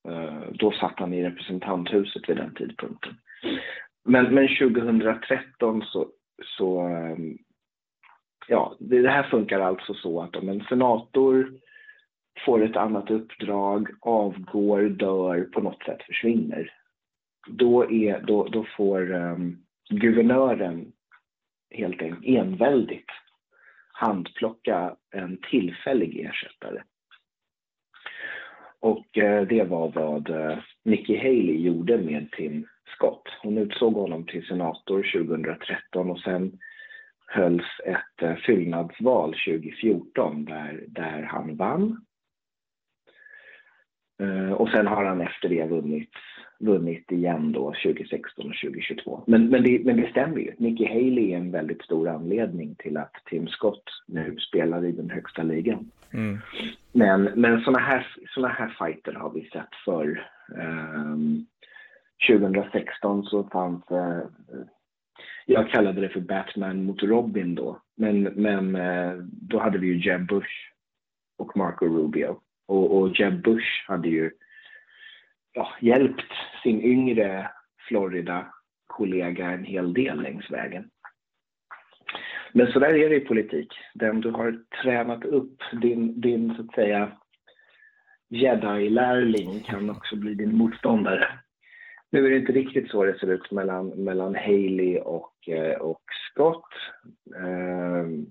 Eh, 0.07 0.51
då 0.51 0.71
satt 0.71 0.99
han 0.99 1.13
i 1.13 1.23
representanthuset 1.23 2.29
vid 2.29 2.37
den 2.37 2.53
tidpunkten. 2.55 3.13
Men, 4.05 4.33
men 4.33 4.47
2013 4.47 5.81
så, 5.81 6.07
så 6.57 6.79
ehm, 6.79 7.37
ja, 8.47 8.75
det 8.79 9.09
här 9.09 9.23
funkar 9.23 9.59
alltså 9.59 9.93
så 9.93 10.21
att 10.21 10.35
om 10.35 10.49
en 10.49 10.63
senator 10.63 11.53
får 12.45 12.63
ett 12.63 12.75
annat 12.75 13.11
uppdrag, 13.11 13.89
avgår, 14.01 14.81
dör, 14.81 15.41
på 15.41 15.61
något 15.61 15.83
sätt 15.83 16.03
försvinner. 16.03 16.73
Då, 17.47 17.91
är, 17.91 18.21
då, 18.21 18.43
då 18.47 18.65
får 18.77 19.11
um, 19.11 19.57
guvernören 19.89 20.91
helt 21.71 22.01
enkelt 22.01 22.25
enväldigt 22.25 23.09
handplocka 23.99 24.95
en 25.11 25.37
tillfällig 25.37 26.19
ersättare. 26.19 26.83
Och 28.79 29.17
eh, 29.17 29.47
det 29.47 29.63
var 29.63 29.91
vad 29.91 30.29
eh, 30.29 30.57
Nikki 30.85 31.17
Haley 31.17 31.61
gjorde 31.61 31.97
med 31.97 32.31
Tim 32.31 32.67
Scott. 32.95 33.23
Hon 33.41 33.57
utsåg 33.57 33.93
honom 33.93 34.25
till 34.25 34.45
senator 34.45 35.25
2013 35.25 36.09
och 36.11 36.19
sen 36.19 36.59
hölls 37.27 37.65
ett 37.85 38.21
eh, 38.21 38.35
fyllnadsval 38.35 39.35
2014 39.47 40.45
där, 40.45 40.83
där 40.87 41.21
han 41.21 41.55
vann. 41.55 42.05
Och 44.57 44.69
sen 44.69 44.87
har 44.87 45.05
han 45.05 45.21
efter 45.21 45.49
det 45.49 45.65
vunnit, 45.65 46.09
vunnit 46.59 47.11
igen 47.11 47.51
då 47.51 47.73
2016 47.83 48.49
och 48.49 48.55
2022. 48.63 49.23
Men, 49.27 49.49
men, 49.49 49.63
det, 49.63 49.85
men 49.85 49.97
det 49.97 50.09
stämmer 50.09 50.39
ju. 50.39 50.53
Nikki 50.57 50.85
Haley 50.85 51.31
är 51.31 51.37
en 51.37 51.51
väldigt 51.51 51.81
stor 51.81 52.09
anledning 52.09 52.75
till 52.75 52.97
att 52.97 53.13
Tim 53.25 53.47
Scott 53.47 53.83
nu 54.07 54.37
spelar 54.37 54.85
i 54.85 54.91
den 54.91 55.09
högsta 55.09 55.43
ligan. 55.43 55.91
Mm. 56.13 56.37
Men, 56.91 57.23
men 57.23 57.61
såna 57.61 57.79
här, 57.79 58.07
såna 58.27 58.47
här 58.47 58.75
fighter 58.79 59.13
har 59.13 59.29
vi 59.29 59.49
sett 59.49 59.75
förr. 59.85 60.27
Um, 60.55 61.45
2016 62.29 63.23
så 63.23 63.43
fanns, 63.43 63.83
uh, 63.91 64.21
jag 65.45 65.69
kallade 65.69 66.01
det 66.01 66.09
för 66.09 66.19
Batman 66.19 66.83
mot 66.83 67.03
Robin 67.03 67.55
då, 67.55 67.81
men, 67.95 68.23
men 68.23 68.75
uh, 68.75 69.23
då 69.23 69.59
hade 69.59 69.77
vi 69.77 69.87
ju 69.87 70.09
Jeb 70.09 70.27
Bush 70.27 70.71
och 71.37 71.57
Marco 71.57 71.85
Rubio. 71.85 72.39
Och, 72.67 72.97
och 72.97 73.19
Jeb 73.19 73.43
Bush 73.43 73.87
hade 73.87 74.09
ju 74.09 74.31
ja, 75.53 75.69
hjälpt 75.81 76.31
sin 76.63 76.81
yngre 76.81 77.51
Florida-kollega 77.87 79.51
en 79.51 79.63
hel 79.63 79.93
del 79.93 80.21
längs 80.21 80.51
vägen. 80.51 80.89
Men 82.53 82.71
så 82.71 82.79
där 82.79 82.93
är 82.93 83.09
det 83.09 83.15
i 83.15 83.25
politik. 83.25 83.73
Den 83.93 84.21
du 84.21 84.31
har 84.31 84.63
tränat 84.83 85.25
upp, 85.25 85.61
din, 85.81 86.21
din 86.21 86.55
så 86.55 86.61
att 86.61 86.73
säga 86.73 87.11
jedi-lärling 88.29 89.59
kan 89.59 89.89
också 89.89 90.15
bli 90.15 90.33
din 90.33 90.57
motståndare. 90.57 91.27
Nu 92.11 92.25
är 92.25 92.29
det 92.29 92.37
inte 92.37 92.51
riktigt 92.51 92.91
så 92.91 93.03
det 93.03 93.19
ser 93.19 93.31
ut 93.31 93.51
mellan, 93.51 93.87
mellan 93.87 94.35
Haley 94.35 94.99
och, 94.99 95.49
eh, 95.49 95.77
och 95.77 96.01
Scott. 96.31 96.73
Ehm, 97.35 98.25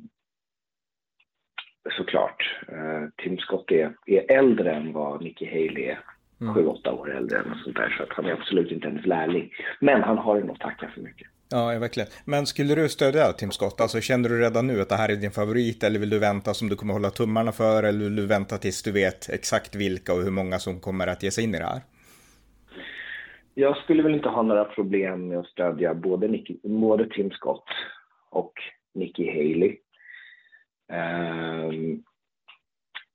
såklart. 1.97 2.59
Eh, 2.69 3.09
Tim 3.17 3.39
Scott 3.39 3.71
är, 3.71 3.95
är 4.07 4.33
äldre 4.39 4.75
än 4.75 4.93
vad 4.93 5.23
Nikki 5.23 5.47
Haley 5.47 5.85
är. 5.85 5.99
Mm. 6.41 6.55
Sju, 6.55 6.67
åtta 6.67 6.93
år 6.93 7.17
äldre 7.17 7.39
än 7.39 7.55
sånt 7.65 7.77
där. 7.77 7.95
Så 7.97 8.03
att 8.03 8.13
han 8.13 8.25
är 8.25 8.33
absolut 8.33 8.73
inte 8.73 8.89
hennes 8.89 9.07
lärling. 9.07 9.53
Men 9.81 10.03
han 10.03 10.19
har 10.19 10.41
nog 10.41 10.61
tacka 10.61 10.91
för 10.95 11.01
mycket. 11.01 11.29
Ja, 11.51 11.79
verkligen. 11.79 12.09
Men 12.25 12.47
skulle 12.47 12.75
du 12.75 12.89
stödja 12.89 13.33
Tim 13.33 13.51
Scott? 13.51 13.81
Alltså 13.81 14.01
känner 14.01 14.29
du 14.29 14.41
redan 14.41 14.67
nu 14.67 14.81
att 14.81 14.89
det 14.89 14.95
här 14.95 15.09
är 15.09 15.17
din 15.17 15.31
favorit 15.31 15.83
eller 15.85 16.01
vill 16.01 16.11
du 16.11 16.19
vänta 16.19 16.55
som 16.55 16.69
du 16.69 16.77
kommer 16.77 16.93
hålla 16.93 17.11
tummarna 17.11 17.53
för 17.53 17.83
eller 17.83 18.05
vill 18.05 18.17
du 18.17 18.27
vänta 18.27 18.59
tills 18.59 18.83
du 18.83 18.93
vet 18.93 19.29
exakt 19.29 19.75
vilka 19.75 20.15
och 20.15 20.23
hur 20.23 20.31
många 20.31 20.59
som 20.59 20.81
kommer 20.81 21.07
att 21.07 21.23
ge 21.23 21.31
sig 21.31 21.45
in 21.45 21.55
i 21.55 21.59
det 21.59 21.65
här? 21.65 21.81
Jag 23.55 23.77
skulle 23.77 24.03
väl 24.03 24.15
inte 24.15 24.29
ha 24.29 24.43
några 24.43 24.65
problem 24.65 25.29
med 25.29 25.39
att 25.39 25.47
stödja 25.47 25.95
både, 25.95 26.29
Nicky, 26.29 26.57
både 26.63 27.09
Tim 27.09 27.31
Scott 27.31 27.69
och 28.31 28.53
Nikki 28.95 29.27
Haley. 29.27 29.77
Um, 30.93 32.03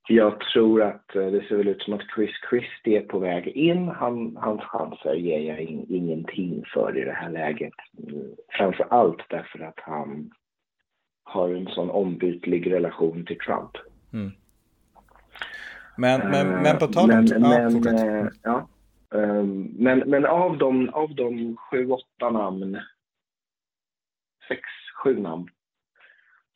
jag 0.08 0.40
tror 0.40 0.82
att 0.82 1.16
eh, 1.16 1.26
det 1.26 1.44
ser 1.48 1.56
väl 1.56 1.68
ut 1.68 1.82
som 1.82 1.94
att 1.94 2.10
Chris 2.14 2.30
Christie 2.50 2.98
är 2.98 3.06
på 3.06 3.18
väg 3.18 3.48
in. 3.48 3.88
Han, 3.88 4.36
hans 4.36 4.62
chanser 4.62 5.14
ger 5.14 5.40
jag 5.40 5.60
in, 5.60 5.86
ingenting 5.88 6.64
för 6.74 6.98
i 6.98 7.04
det 7.04 7.12
här 7.12 7.30
läget. 7.30 7.72
Framför 8.48 8.86
allt 8.90 9.20
därför 9.28 9.58
att 9.58 9.80
han 9.80 10.30
har 11.24 11.48
en 11.48 11.66
sån 11.66 11.90
ombytlig 11.90 12.72
relation 12.72 13.26
till 13.26 13.38
Trump. 13.38 13.70
Mm. 14.12 14.32
Men, 15.96 16.30
men, 16.30 16.62
men 16.62 16.78
på 16.78 16.86
tal 16.86 17.10
om... 17.10 17.26
Men, 17.40 17.80
men, 17.80 17.96
äh, 17.96 18.26
ja, 18.42 18.68
ähm, 19.14 19.74
men, 19.78 19.98
men 19.98 20.26
av 20.26 20.58
de, 20.58 20.88
av 20.88 21.14
de 21.14 21.56
sju, 21.56 21.90
åtta 21.90 22.30
namn, 22.30 22.78
sex, 24.48 24.60
sju 25.02 25.20
namn 25.20 25.48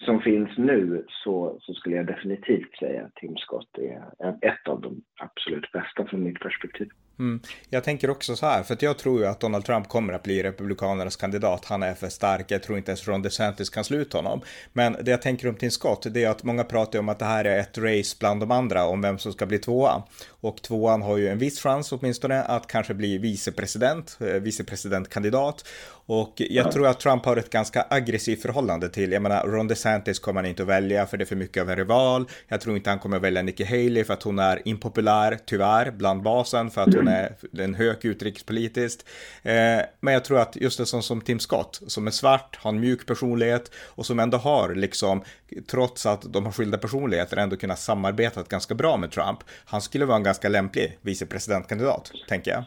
som 0.05 0.21
finns 0.21 0.59
nu 0.59 1.05
så, 1.09 1.59
så 1.61 1.75
skulle 1.75 1.97
jag 1.97 2.07
definitivt 2.07 2.77
säga 2.79 3.05
att 3.05 3.15
Tim 3.15 3.37
Scott 3.37 3.79
är 3.79 4.37
ett 4.41 4.69
av 4.69 4.81
de 4.81 5.03
absolut 5.21 5.73
bästa 5.73 6.07
från 6.07 6.25
mitt 6.25 6.41
perspektiv. 6.41 6.89
Mm. 7.19 7.41
Jag 7.71 7.85
tänker 7.85 8.11
också 8.11 8.37
så 8.37 8.47
här, 8.47 8.63
för 8.63 8.77
jag 8.81 8.99
tror 8.99 9.21
ju 9.21 9.27
att 9.27 9.41
Donald 9.41 9.65
Trump 9.65 9.89
kommer 9.89 10.13
att 10.13 10.23
bli 10.23 10.43
republikanernas 10.43 11.17
kandidat. 11.17 11.65
Han 11.65 11.83
är 11.83 11.95
för 11.95 12.09
stark, 12.09 12.51
jag 12.51 12.63
tror 12.63 12.79
inte 12.79 12.91
ens 12.91 13.09
Ron 13.09 13.23
DeSantis 13.23 13.71
kan 13.71 13.85
sluta 13.85 14.19
honom. 14.19 14.41
Men 14.73 14.97
det 15.03 15.11
jag 15.11 15.23
tänker 15.23 15.49
om 15.49 15.55
Tim 15.55 15.71
Scott, 15.71 16.07
det 16.11 16.25
är 16.25 16.31
att 16.31 16.43
många 16.43 16.65
pratar 16.65 16.99
om 16.99 17.09
att 17.09 17.19
det 17.19 17.25
här 17.25 17.45
är 17.45 17.59
ett 17.59 17.79
race 17.79 18.17
bland 18.21 18.41
de 18.41 18.51
andra 18.51 18.87
om 18.87 19.03
vem 19.03 19.19
som 19.19 19.33
ska 19.33 19.47
bli 19.47 19.59
tvåa. 19.59 20.03
Och 20.41 20.63
tvåan 20.63 21.03
har 21.03 21.17
ju 21.17 21.29
en 21.29 21.39
viss 21.39 21.61
chans 21.61 21.93
åtminstone 21.93 22.43
att 22.43 22.67
kanske 22.67 22.95
bli 22.95 23.19
vicepresident, 23.19 24.19
eh, 24.21 24.27
vicepresidentkandidat. 24.27 25.65
Och 26.07 26.35
jag 26.37 26.67
ja. 26.67 26.73
tror 26.73 26.87
att 26.87 27.01
Trump 27.01 27.25
har 27.25 27.37
ett 27.37 27.51
ganska 27.51 27.87
aggressivt 27.91 28.43
förhållande 28.43 28.89
till, 28.89 29.13
jag 29.13 29.23
menar 29.23 29.47
Ron 29.47 29.69
DeSantis 29.69 30.19
kommer 30.19 30.41
han 30.41 30.51
inte 30.51 30.63
att 30.63 30.69
välja 30.69 31.07
för 31.07 31.17
det 31.17 31.25
är 31.25 31.27
för 31.27 31.37
mycket 31.37 31.63
av 31.63 31.71
en 31.71 31.77
rival. 31.77 32.29
Jag 32.49 32.61
tror 32.61 32.77
inte 32.77 32.91
han 32.91 32.99
kommer 32.99 33.17
att 33.17 33.23
välja 33.23 33.43
Nikki 33.43 33.65
Haley 33.65 34.05
för 34.05 34.15
att 34.15 34.23
hon 34.23 34.39
är 34.39 34.63
impopulär, 34.65 35.39
tyvärr, 35.47 35.91
bland 35.91 36.23
basen 36.23 36.71
för 36.71 36.83
att 36.83 36.95
hon 36.95 37.08
är 37.09 37.65
en 37.65 37.75
hög 37.75 38.05
utrikespolitiskt. 38.05 39.09
Eh, 39.43 39.81
men 40.01 40.15
jag 40.15 40.25
tror 40.25 40.41
att 40.41 40.57
just 40.57 40.81
en 40.81 40.87
sån 40.87 41.03
som 41.03 41.21
Tim 41.21 41.39
Scott, 41.39 41.83
som 41.87 42.07
är 42.07 42.11
svart, 42.11 42.57
har 42.57 42.71
en 42.71 42.81
mjuk 42.81 43.07
personlighet 43.07 43.75
och 43.97 44.07
som 44.07 44.19
ändå 44.19 44.39
har 44.39 44.75
liksom, 44.75 45.23
trots 45.71 46.07
att 46.07 46.33
de 46.33 46.45
har 46.45 46.53
skilda 46.53 46.79
personligheter, 46.79 47.37
ändå 47.37 47.57
kunnat 47.57 47.79
samarbeta 47.79 48.43
ganska 48.49 48.75
bra 48.75 48.97
med 48.97 49.11
Trump. 49.11 49.39
Han 49.65 49.81
skulle 49.81 50.05
vara 50.05 50.17
en 50.17 50.23
ganska 50.23 50.49
lämplig 50.49 50.99
vicepresidentkandidat, 51.03 52.13
tänker 52.29 52.51
jag. 52.51 52.65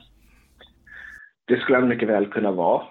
Det 1.48 1.60
skulle 1.60 1.77
han 1.77 1.89
mycket 1.89 2.10
väl 2.10 2.27
kunna 2.27 2.51
vara 2.51 2.83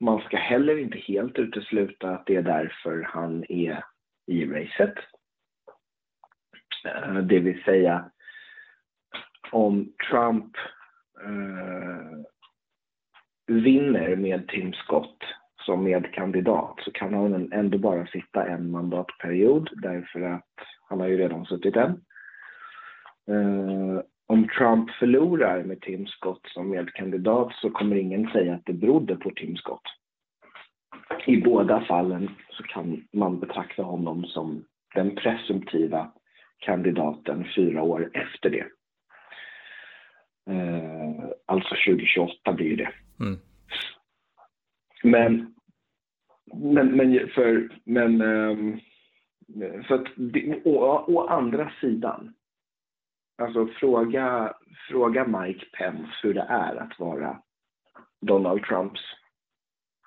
man 0.00 0.20
ska 0.20 0.36
heller 0.36 0.78
inte 0.78 0.98
helt 0.98 1.38
utesluta 1.38 2.10
att 2.10 2.26
det 2.26 2.36
är 2.36 2.42
därför 2.42 3.02
han 3.02 3.44
är 3.48 3.84
i 4.26 4.46
racet. 4.46 4.94
Eh, 6.84 7.14
det 7.14 7.38
vill 7.38 7.62
säga, 7.62 8.10
om 9.50 9.92
Trump 10.10 10.52
eh, 11.24 12.18
vinner 13.46 14.16
med 14.16 14.48
Tim 14.48 14.72
Scott 14.72 15.18
som 15.68 15.84
medkandidat 15.84 16.74
så 16.80 16.92
kan 16.92 17.14
han 17.14 17.52
ändå 17.52 17.78
bara 17.78 18.06
sitta 18.06 18.46
en 18.46 18.70
mandatperiod 18.70 19.70
därför 19.82 20.20
att 20.20 20.54
han 20.88 21.00
har 21.00 21.08
ju 21.08 21.18
redan 21.18 21.44
suttit 21.44 21.76
en. 21.76 21.90
Eh, 23.28 24.02
om 24.26 24.48
Trump 24.58 24.90
förlorar 24.90 25.64
med 25.64 25.80
Tim 25.80 26.06
Scott 26.06 26.40
som 26.46 26.70
medkandidat 26.70 27.52
så 27.54 27.70
kommer 27.70 27.96
ingen 27.96 28.30
säga 28.30 28.54
att 28.54 28.66
det 28.66 28.72
berodde 28.72 29.16
på 29.16 29.30
Tim 29.30 29.56
Scott. 29.56 29.82
I 31.26 31.36
båda 31.36 31.80
fallen 31.80 32.30
så 32.50 32.62
kan 32.62 33.04
man 33.12 33.40
betrakta 33.40 33.82
honom 33.82 34.24
som 34.24 34.64
den 34.94 35.16
presumtiva 35.16 36.12
kandidaten 36.58 37.46
fyra 37.56 37.82
år 37.82 38.10
efter 38.14 38.50
det. 38.50 38.66
Eh, 40.48 41.24
alltså 41.46 41.68
2028 41.68 42.52
blir 42.52 42.76
det. 42.76 42.90
Mm. 43.20 43.38
Men, 45.02 45.54
men, 46.54 46.96
men, 46.96 47.28
för, 47.28 47.68
men 47.84 48.22
um, 48.22 48.80
för 49.86 49.94
att, 49.94 50.06
å, 50.64 51.04
å, 51.08 51.26
andra 51.26 51.72
sidan, 51.80 52.34
alltså 53.42 53.66
fråga, 53.66 54.54
fråga 54.90 55.26
Mike 55.26 55.66
Pence 55.78 56.12
hur 56.22 56.34
det 56.34 56.46
är 56.48 56.76
att 56.76 56.98
vara 56.98 57.42
Donald 58.20 58.62
Trumps 58.62 59.00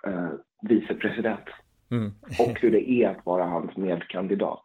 uh, 0.08 0.32
vicepresident. 0.62 1.50
Mm. 1.92 2.12
och 2.40 2.60
hur 2.60 2.72
det 2.72 2.90
är 2.92 3.10
att 3.10 3.26
vara 3.26 3.44
hans 3.44 3.78
medkandidat. 3.78 4.64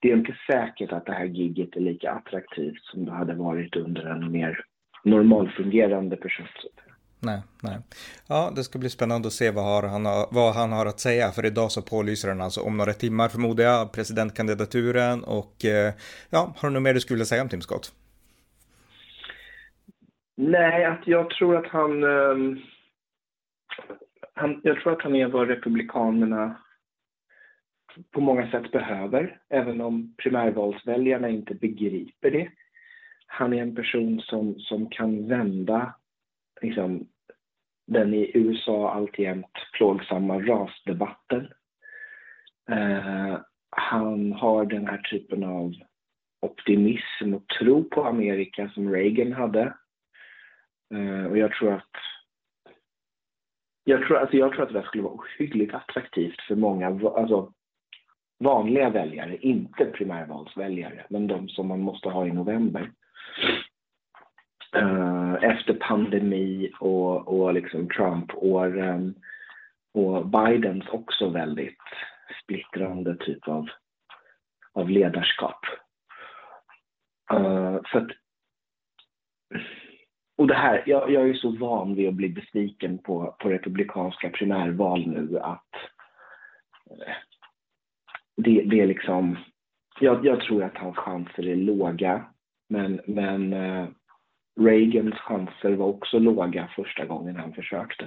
Det 0.00 0.10
är 0.10 0.16
inte 0.16 0.36
säkert 0.46 0.92
att 0.92 1.06
det 1.06 1.12
här 1.12 1.24
giget 1.24 1.76
är 1.76 1.80
lika 1.80 2.10
attraktivt 2.10 2.82
som 2.82 3.04
det 3.04 3.12
hade 3.12 3.34
varit 3.34 3.76
under 3.76 4.06
en 4.06 4.32
mer 4.32 4.64
normalfungerande 5.04 6.16
person. 6.16 6.46
Nej, 7.22 7.40
nej. 7.62 7.78
Ja, 8.28 8.52
det 8.56 8.64
ska 8.64 8.78
bli 8.78 8.90
spännande 8.90 9.26
att 9.28 9.32
se 9.32 9.50
vad, 9.50 9.64
har 9.64 9.82
han, 9.88 10.02
vad 10.30 10.54
han 10.54 10.72
har 10.72 10.86
att 10.86 11.00
säga, 11.00 11.30
för 11.30 11.46
idag 11.46 11.70
så 11.70 11.82
pålyser 11.82 12.28
han 12.28 12.40
alltså 12.40 12.60
om 12.60 12.76
några 12.76 12.92
timmar 12.92 13.28
förmodar 13.28 13.64
jag 13.64 13.92
presidentkandidaturen 13.92 15.24
och 15.24 15.64
eh, 15.64 15.92
ja, 16.30 16.54
har 16.56 16.68
du 16.68 16.74
något 16.74 16.82
mer 16.82 16.94
du 16.94 17.00
skulle 17.00 17.16
vilja 17.16 17.24
säga 17.24 17.42
om 17.42 17.48
Tim 17.48 17.60
Scott? 17.60 17.92
Nej, 20.36 20.84
att 20.84 21.06
jag 21.06 21.30
tror 21.30 21.56
att 21.56 21.66
han, 21.66 22.04
um, 22.04 22.60
han, 24.34 24.60
jag 24.62 24.80
tror 24.80 24.92
att 24.92 25.02
han 25.02 25.14
är 25.14 25.26
vad 25.26 25.48
republikanerna 25.48 26.56
på 28.10 28.20
många 28.20 28.50
sätt 28.50 28.72
behöver, 28.72 29.40
även 29.48 29.80
om 29.80 30.14
primärvalsväljarna 30.16 31.28
inte 31.28 31.54
begriper 31.54 32.30
det. 32.30 32.48
Han 33.32 33.52
är 33.52 33.62
en 33.62 33.74
person 33.74 34.20
som, 34.20 34.54
som 34.58 34.90
kan 34.90 35.28
vända 35.28 35.94
liksom, 36.62 37.08
den 37.86 38.14
i 38.14 38.30
USA 38.34 38.90
alltjämt 38.90 39.52
plågsamma 39.72 40.38
rasdebatten. 40.38 41.48
Eh, 42.70 43.38
han 43.70 44.32
har 44.32 44.64
den 44.64 44.86
här 44.86 44.98
typen 44.98 45.44
av 45.44 45.74
optimism 46.40 47.34
och 47.34 47.46
tro 47.48 47.84
på 47.84 48.04
Amerika 48.04 48.70
som 48.74 48.92
Reagan 48.92 49.32
hade. 49.32 49.74
Eh, 50.94 51.24
och 51.24 51.38
jag 51.38 51.52
tror 51.52 51.72
att 51.72 51.90
jag 53.84 54.06
tror, 54.06 54.16
alltså 54.16 54.36
jag 54.36 54.52
tror 54.52 54.62
att 54.62 54.72
det 54.72 54.82
skulle 54.82 55.02
vara 55.02 55.14
ohyggligt 55.14 55.74
attraktivt 55.74 56.40
för 56.40 56.56
många 56.56 56.86
alltså, 56.86 57.52
vanliga 58.38 58.90
väljare, 58.90 59.36
inte 59.36 59.84
primärvalsväljare, 59.84 61.06
men 61.10 61.26
de 61.26 61.48
som 61.48 61.66
man 61.68 61.80
måste 61.80 62.08
ha 62.08 62.26
i 62.26 62.32
november. 62.32 62.92
Eh, 64.76 65.34
efter 65.42 65.74
pandemi 65.74 66.72
och, 66.80 67.28
och 67.28 67.54
liksom 67.54 67.88
Trump-åren 67.88 69.14
och 69.94 70.26
Bidens 70.26 70.88
också 70.88 71.28
väldigt 71.28 71.82
splittrande 72.42 73.16
typ 73.16 73.48
av, 73.48 73.68
av 74.72 74.90
ledarskap. 74.90 75.60
Uh, 77.32 77.80
för 77.86 77.98
att, 77.98 78.10
och 80.38 80.46
det 80.46 80.54
här, 80.54 80.82
jag, 80.86 81.10
jag 81.10 81.28
är 81.28 81.34
så 81.34 81.50
van 81.50 81.94
vid 81.94 82.08
att 82.08 82.14
bli 82.14 82.28
besviken 82.28 82.98
på, 82.98 83.36
på 83.38 83.48
republikanska 83.48 84.30
primärval 84.30 85.06
nu 85.06 85.38
att 85.38 85.74
uh, 86.90 87.14
det, 88.36 88.62
det 88.62 88.80
är 88.80 88.86
liksom, 88.86 89.38
jag, 90.00 90.26
jag, 90.26 90.40
tror 90.40 90.64
att 90.64 90.76
hans 90.76 90.96
chanser 90.96 91.48
är 91.48 91.56
låga. 91.56 92.24
Men, 92.70 93.00
men 93.06 93.52
eh, 93.52 93.86
Reagans 94.60 95.14
chanser 95.14 95.72
var 95.72 95.86
också 95.86 96.18
låga 96.18 96.70
första 96.76 97.04
gången 97.04 97.36
han 97.36 97.52
försökte. 97.52 98.04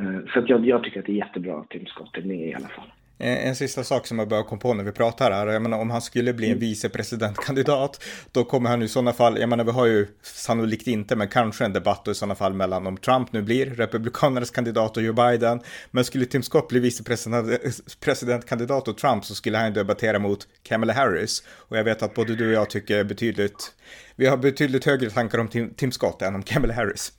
Eh, 0.00 0.32
så 0.32 0.44
jag, 0.46 0.66
jag, 0.66 0.84
tycker 0.84 1.00
att 1.00 1.06
det 1.06 1.12
är 1.12 1.26
jättebra 1.26 1.60
att 1.60 1.70
Tim 1.70 1.86
Scott 1.86 2.16
är 2.16 2.22
med 2.22 2.48
i 2.48 2.54
alla 2.54 2.68
fall. 2.68 2.92
En, 3.24 3.48
en 3.48 3.56
sista 3.56 3.84
sak 3.84 4.06
som 4.06 4.18
jag 4.18 4.28
börjar 4.28 4.42
komma 4.42 4.60
på 4.60 4.74
när 4.74 4.84
vi 4.84 4.92
pratar 4.92 5.30
här, 5.30 5.46
jag 5.46 5.62
menar 5.62 5.78
om 5.78 5.90
han 5.90 6.00
skulle 6.00 6.32
bli 6.32 6.46
en 6.46 6.52
mm. 6.52 6.60
vicepresidentkandidat, 6.60 8.04
då 8.32 8.44
kommer 8.44 8.70
han 8.70 8.82
i 8.82 8.88
sådana 8.88 9.12
fall, 9.12 9.40
jag 9.40 9.48
menar 9.48 9.64
vi 9.64 9.70
har 9.70 9.86
ju 9.86 10.06
sannolikt 10.22 10.86
inte, 10.86 11.16
men 11.16 11.28
kanske 11.28 11.64
en 11.64 11.72
debatt 11.72 12.08
i 12.08 12.14
sådana 12.14 12.34
fall 12.34 12.52
mellan 12.52 12.86
om 12.86 12.96
Trump 12.96 13.32
nu 13.32 13.42
blir 13.42 13.66
republikanernas 13.66 14.50
kandidat 14.50 14.96
och 14.96 15.02
Joe 15.02 15.12
Biden, 15.12 15.60
men 15.90 16.04
skulle 16.04 16.26
Tim 16.26 16.42
Scott 16.42 16.68
bli 16.68 16.80
vicepresidentkandidat 16.80 18.88
och 18.88 18.98
Trump 18.98 19.24
så 19.24 19.34
skulle 19.34 19.58
han 19.58 19.72
debattera 19.72 20.18
mot 20.18 20.48
Kamala 20.62 20.92
Harris. 20.92 21.42
Och 21.68 21.76
jag 21.76 21.84
vet 21.84 22.02
att 22.02 22.14
både 22.14 22.36
du 22.36 22.46
och 22.46 22.52
jag 22.52 22.70
tycker 22.70 23.04
betydligt, 23.04 23.74
vi 24.16 24.26
har 24.26 24.36
betydligt 24.36 24.84
högre 24.84 25.10
tankar 25.10 25.38
om 25.38 25.48
Tim, 25.48 25.74
Tim 25.74 25.92
Scott 25.92 26.22
än 26.22 26.34
om 26.34 26.42
Kamala 26.42 26.74
Harris. 26.74 27.12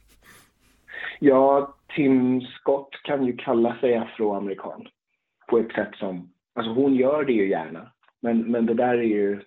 Ja, 1.19 1.75
Tim 1.95 2.41
Scott 2.41 2.89
kan 3.03 3.25
ju 3.25 3.38
kalla 3.38 3.77
sig 3.82 3.95
afroamerikan 3.95 4.88
på 5.47 5.60
ett 5.60 5.71
sätt 5.71 5.95
som, 5.95 6.29
alltså 6.55 6.71
hon 6.71 6.95
gör 6.95 7.23
det 7.23 7.34
ju 7.34 7.49
gärna, 7.49 7.91
men, 8.21 8.51
men 8.51 8.65
det 8.65 8.73
där 8.73 8.93
är 8.93 9.03
ju, 9.03 9.41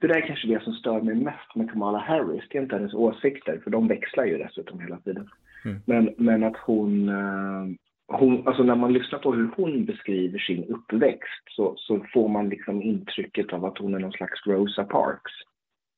det 0.00 0.06
där 0.06 0.16
är 0.16 0.26
kanske 0.26 0.48
det 0.48 0.62
som 0.62 0.72
stör 0.72 1.00
mig 1.00 1.14
mest 1.14 1.54
med 1.54 1.70
Kamala 1.70 1.98
Harris, 1.98 2.44
det 2.50 2.58
är 2.58 2.62
inte 2.62 2.76
hennes 2.76 2.94
åsikter, 2.94 3.60
för 3.64 3.70
de 3.70 3.88
växlar 3.88 4.24
ju 4.24 4.38
dessutom 4.38 4.80
hela 4.80 4.96
tiden. 4.96 5.28
Mm. 5.64 5.80
Men, 5.86 6.14
men 6.16 6.44
att 6.44 6.56
hon, 6.56 7.08
eh, 7.08 7.66
hon, 8.08 8.48
alltså 8.48 8.62
när 8.62 8.74
man 8.74 8.92
lyssnar 8.92 9.18
på 9.18 9.32
hur 9.32 9.50
hon 9.56 9.84
beskriver 9.84 10.38
sin 10.38 10.64
uppväxt 10.64 11.44
så, 11.50 11.74
så 11.76 12.06
får 12.12 12.28
man 12.28 12.48
liksom 12.48 12.82
intrycket 12.82 13.52
av 13.52 13.64
att 13.64 13.78
hon 13.78 13.94
är 13.94 13.98
någon 13.98 14.12
slags 14.12 14.46
Rosa 14.46 14.84
Parks. 14.84 15.32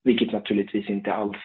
Vilket 0.04 0.32
naturligtvis 0.32 0.90
inte 0.90 1.12
alls 1.12 1.36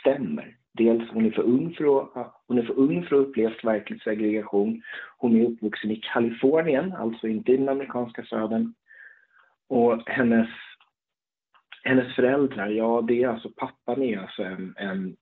stämmer. 0.00 0.56
Dels 0.72 1.10
hon 1.10 1.26
är 1.26 1.30
för 1.30 1.42
ung 1.42 1.74
för 1.74 2.02
att, 2.20 2.39
hon 2.50 2.58
är 2.58 2.62
för 2.62 2.78
ung 2.78 3.06
för 3.06 3.16
att 3.16 3.22
ha 3.22 3.28
upplevt 3.28 3.64
verklig 3.64 4.02
segregation. 4.02 4.82
Hon 5.18 5.36
är 5.36 5.44
uppvuxen 5.44 5.90
i 5.90 5.96
Kalifornien, 5.96 6.92
alltså 6.92 7.28
inte 7.28 7.52
i 7.52 7.56
den 7.56 7.68
amerikanska 7.68 8.24
södern. 8.24 8.74
Och 9.68 10.02
hennes, 10.06 10.48
hennes 11.82 12.14
föräldrar, 12.14 12.66
ja 12.66 13.04
det 13.08 13.22
är 13.22 13.28
alltså 13.28 13.50
pappan 13.56 14.02
är 14.02 14.18
alltså 14.18 14.42
en, 14.42 14.74
en 14.76 15.16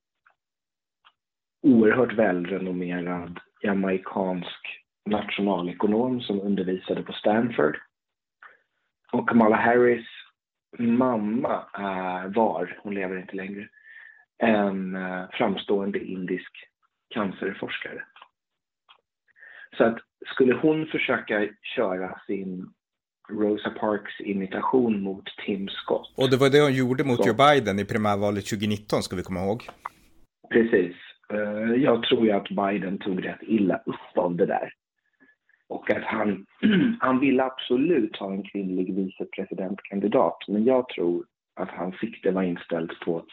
oerhört 1.62 2.12
välrenommerad 2.12 3.40
jamaicansk 3.62 4.82
nationalekonom 5.06 6.20
som 6.20 6.40
undervisade 6.40 7.02
på 7.02 7.12
Stanford. 7.12 7.78
Och 9.12 9.28
Kamala 9.28 9.56
Harris 9.56 10.06
mamma 10.78 11.64
är, 11.72 12.28
var, 12.28 12.80
hon 12.82 12.94
lever 12.94 13.16
inte 13.16 13.36
längre, 13.36 13.68
en 14.38 14.96
eh, 14.96 15.24
framstående 15.32 15.98
indisk 15.98 16.68
cancerforskare. 17.10 18.04
Så 19.76 19.84
att 19.84 19.98
skulle 20.26 20.54
hon 20.54 20.86
försöka 20.86 21.48
köra 21.76 22.20
sin 22.26 22.72
Rosa 23.30 23.70
Parks 23.70 24.20
imitation 24.20 25.02
mot 25.02 25.24
Tim 25.46 25.68
Scott. 25.68 26.12
Och 26.16 26.30
det 26.30 26.36
var 26.36 26.50
det 26.50 26.60
hon 26.60 26.74
gjorde 26.74 27.04
mot 27.04 27.16
så. 27.16 27.28
Joe 27.28 27.34
Biden 27.34 27.78
i 27.78 27.84
primärvalet 27.84 28.46
2019 28.46 29.02
ska 29.02 29.16
vi 29.16 29.22
komma 29.22 29.40
ihåg. 29.40 29.62
Precis. 30.50 30.96
Eh, 31.32 31.74
jag 31.82 32.02
tror 32.02 32.24
ju 32.24 32.30
att 32.30 32.48
Biden 32.48 32.98
tog 32.98 33.24
rätt 33.24 33.42
illa 33.42 33.76
upp 33.86 34.16
av 34.18 34.36
det 34.36 34.46
där. 34.46 34.72
Och 35.68 35.90
att 35.90 36.04
han, 36.04 36.46
han 37.00 37.20
ville 37.20 37.42
absolut 37.44 38.16
ha 38.16 38.32
en 38.32 38.42
kvinnlig 38.42 38.94
vicepresidentkandidat. 38.94 40.38
Men 40.48 40.64
jag 40.64 40.88
tror 40.88 41.24
att 41.56 41.70
hans 41.70 41.98
sikte 41.98 42.30
var 42.30 42.42
inställt 42.42 43.00
på 43.00 43.24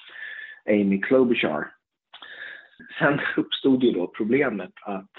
Amy 0.70 1.02
Klobuchar. 1.02 1.75
Sen 3.00 3.20
uppstod 3.38 3.84
ju 3.84 3.92
då 3.92 4.08
problemet 4.08 4.72
att 4.82 5.12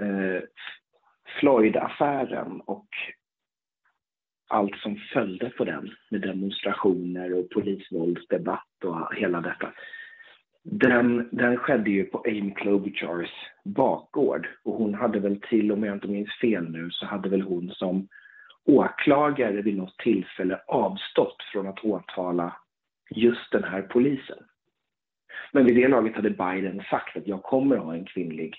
eh, 0.00 0.42
Floyd-affären 1.40 2.60
och 2.60 2.88
allt 4.48 4.76
som 4.76 4.96
följde 5.12 5.50
på 5.50 5.64
den 5.64 5.90
med 6.10 6.20
demonstrationer 6.20 7.34
och 7.38 7.50
polisvåldsdebatt 7.50 8.84
och 8.84 9.14
hela 9.14 9.40
detta. 9.40 9.72
Den, 10.62 11.28
den 11.32 11.56
skedde 11.56 11.90
ju 11.90 12.04
på 12.04 12.24
Amy 12.26 12.54
Klobuchars 12.54 13.30
bakgård 13.64 14.48
och 14.64 14.74
hon 14.74 14.94
hade 14.94 15.20
väl 15.20 15.40
till, 15.40 15.72
om 15.72 15.84
jag 15.84 15.96
inte 15.96 16.08
minns 16.08 16.30
fel 16.40 16.70
nu, 16.70 16.90
så 16.90 17.06
hade 17.06 17.28
väl 17.28 17.42
hon 17.42 17.70
som 17.70 18.08
åklagare 18.64 19.62
vid 19.62 19.76
något 19.76 19.98
tillfälle 19.98 20.60
avstått 20.66 21.36
från 21.52 21.66
att 21.68 21.84
åtala 21.84 22.56
just 23.10 23.52
den 23.52 23.64
här 23.64 23.82
polisen. 23.82 24.38
Men 25.52 25.64
vid 25.64 25.76
det 25.76 25.88
laget 25.88 26.16
hade 26.16 26.30
Biden 26.30 26.82
sagt 26.90 27.16
att 27.16 27.26
jag 27.26 27.42
kommer 27.42 27.76
att 27.76 27.84
ha 27.84 27.94
en 27.94 28.04
kvinnlig 28.04 28.54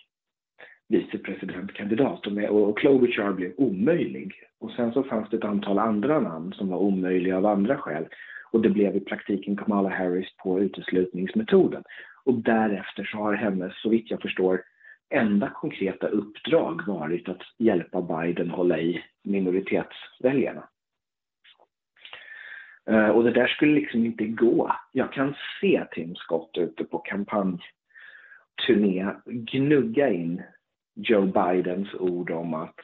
vicepresidentkandidat 0.91 2.28
och, 2.28 2.34
med, 2.34 2.50
och 2.50 2.80
Klobuchar 2.80 3.34
blev 3.34 3.54
omöjlig. 3.58 4.34
Och 4.60 4.72
sen 4.72 4.94
så 4.94 5.04
fanns 5.04 5.30
det 5.30 5.38
ett 5.38 5.44
antal 5.44 5.80
andra 5.80 6.20
namn 6.20 6.54
som 6.54 6.70
var 6.70 6.78
omöjliga 6.78 7.38
av 7.38 7.46
andra 7.46 7.78
skäl. 7.78 8.06
och 8.52 8.62
det 8.62 8.70
blev 8.70 8.96
i 8.96 9.00
praktiken 9.00 9.58
Kamala 9.58 9.89
Harris 9.89 10.28
på 10.44 10.60
uteslutningsmetoden. 10.60 11.84
Och 12.24 12.34
därefter 12.34 13.04
så 13.04 13.17
har 13.17 13.34
hennes, 13.34 13.82
så 13.82 13.89
vitt 13.89 14.12
jag 14.12 14.22
förstår, 14.22 14.62
enda 15.10 15.50
konkreta 15.50 16.08
uppdrag 16.08 16.82
varit 16.88 17.30
att 17.30 17.41
hjälpa 17.58 18.02
Biden 18.02 18.50
hålla 18.50 18.80
i 18.80 19.04
minoritetsväljarna. 19.24 20.63
Eh, 22.89 23.10
och 23.10 23.24
det 23.24 23.32
där 23.32 23.48
skulle 23.48 23.74
liksom 23.74 24.06
inte 24.06 24.26
gå. 24.26 24.76
Jag 24.91 25.13
kan 25.13 25.36
se 25.62 25.86
Tim 25.91 26.15
Scott 26.15 26.58
ute 26.58 26.84
på 26.84 26.98
kampanjturné 26.98 27.62
gnugga 29.26 30.10
in 30.10 30.41
Joe 30.96 31.26
Bidens 31.26 31.94
ord 31.94 32.32
om 32.32 32.54
att 32.54 32.80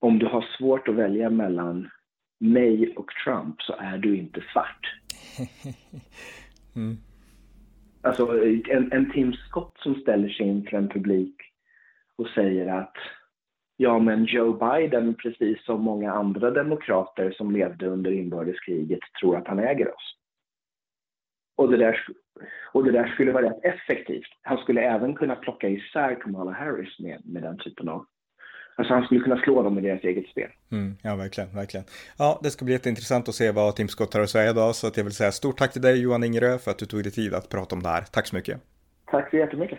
om 0.00 0.18
du 0.18 0.26
har 0.26 0.46
svårt 0.58 0.88
att 0.88 0.94
välja 0.94 1.30
mellan 1.30 1.90
mig 2.40 2.96
och 2.96 3.10
Trump 3.24 3.62
så 3.62 3.74
är 3.78 3.98
du 3.98 4.16
inte 4.16 4.44
svart. 4.52 4.94
mm. 6.76 6.96
Alltså 8.02 8.44
en, 8.70 8.92
en 8.92 9.12
Tim 9.12 9.32
Scott 9.32 9.76
som 9.78 9.94
ställer 9.94 10.28
sig 10.28 10.46
inför 10.46 10.76
en 10.76 10.88
publik 10.88 11.36
och 12.16 12.26
säger 12.26 12.66
att 12.66 12.96
ja 13.80 13.98
men 13.98 14.24
Joe 14.24 14.52
Biden, 14.52 15.14
precis 15.14 15.64
som 15.64 15.80
många 15.80 16.12
andra 16.12 16.50
demokrater 16.50 17.30
som 17.30 17.52
levde 17.52 17.86
under 17.86 18.10
inbördeskriget, 18.10 19.00
tror 19.20 19.36
att 19.36 19.48
han 19.48 19.58
äger 19.58 19.88
oss. 19.94 20.16
Och 21.56 21.70
det, 21.70 21.76
där, 21.76 21.96
och 22.72 22.84
det 22.84 22.92
där 22.92 23.06
skulle 23.06 23.32
vara 23.32 23.50
rätt 23.50 23.64
effektivt. 23.64 24.28
Han 24.42 24.58
skulle 24.58 24.80
även 24.80 25.14
kunna 25.14 25.36
plocka 25.36 25.68
isär 25.68 26.20
Kamala 26.20 26.50
Harris 26.50 26.98
med, 26.98 27.20
med 27.24 27.42
den 27.42 27.58
typen 27.58 27.88
av 27.88 28.06
Alltså 28.76 28.94
han 28.94 29.04
skulle 29.04 29.20
kunna 29.20 29.36
slå 29.36 29.62
dem 29.62 29.78
i 29.78 29.80
deras 29.80 30.04
eget 30.04 30.26
spel. 30.26 30.50
Mm, 30.72 30.96
ja, 31.02 31.16
verkligen, 31.16 31.54
verkligen. 31.54 31.86
Ja, 32.18 32.40
det 32.42 32.50
ska 32.50 32.64
bli 32.64 32.74
jätteintressant 32.74 33.28
att 33.28 33.34
se 33.34 33.50
vad 33.50 33.76
Tim 33.76 33.88
Scott 33.88 34.14
har 34.14 34.20
att 34.20 34.30
säga 34.30 34.50
idag, 34.50 34.74
så 34.74 34.86
att 34.86 34.96
jag 34.96 35.04
vill 35.04 35.12
säga 35.12 35.32
stort 35.32 35.58
tack 35.58 35.72
till 35.72 35.82
dig 35.82 36.02
Johan 36.02 36.24
Ingerö 36.24 36.58
för 36.58 36.70
att 36.70 36.78
du 36.78 36.86
tog 36.86 37.02
dig 37.02 37.12
tid 37.12 37.34
att 37.34 37.48
prata 37.48 37.76
om 37.76 37.82
det 37.82 37.88
här. 37.88 38.02
Tack 38.12 38.26
så 38.26 38.36
mycket. 38.36 38.60
Tack 39.10 39.30
så 39.30 39.36
jättemycket. 39.36 39.78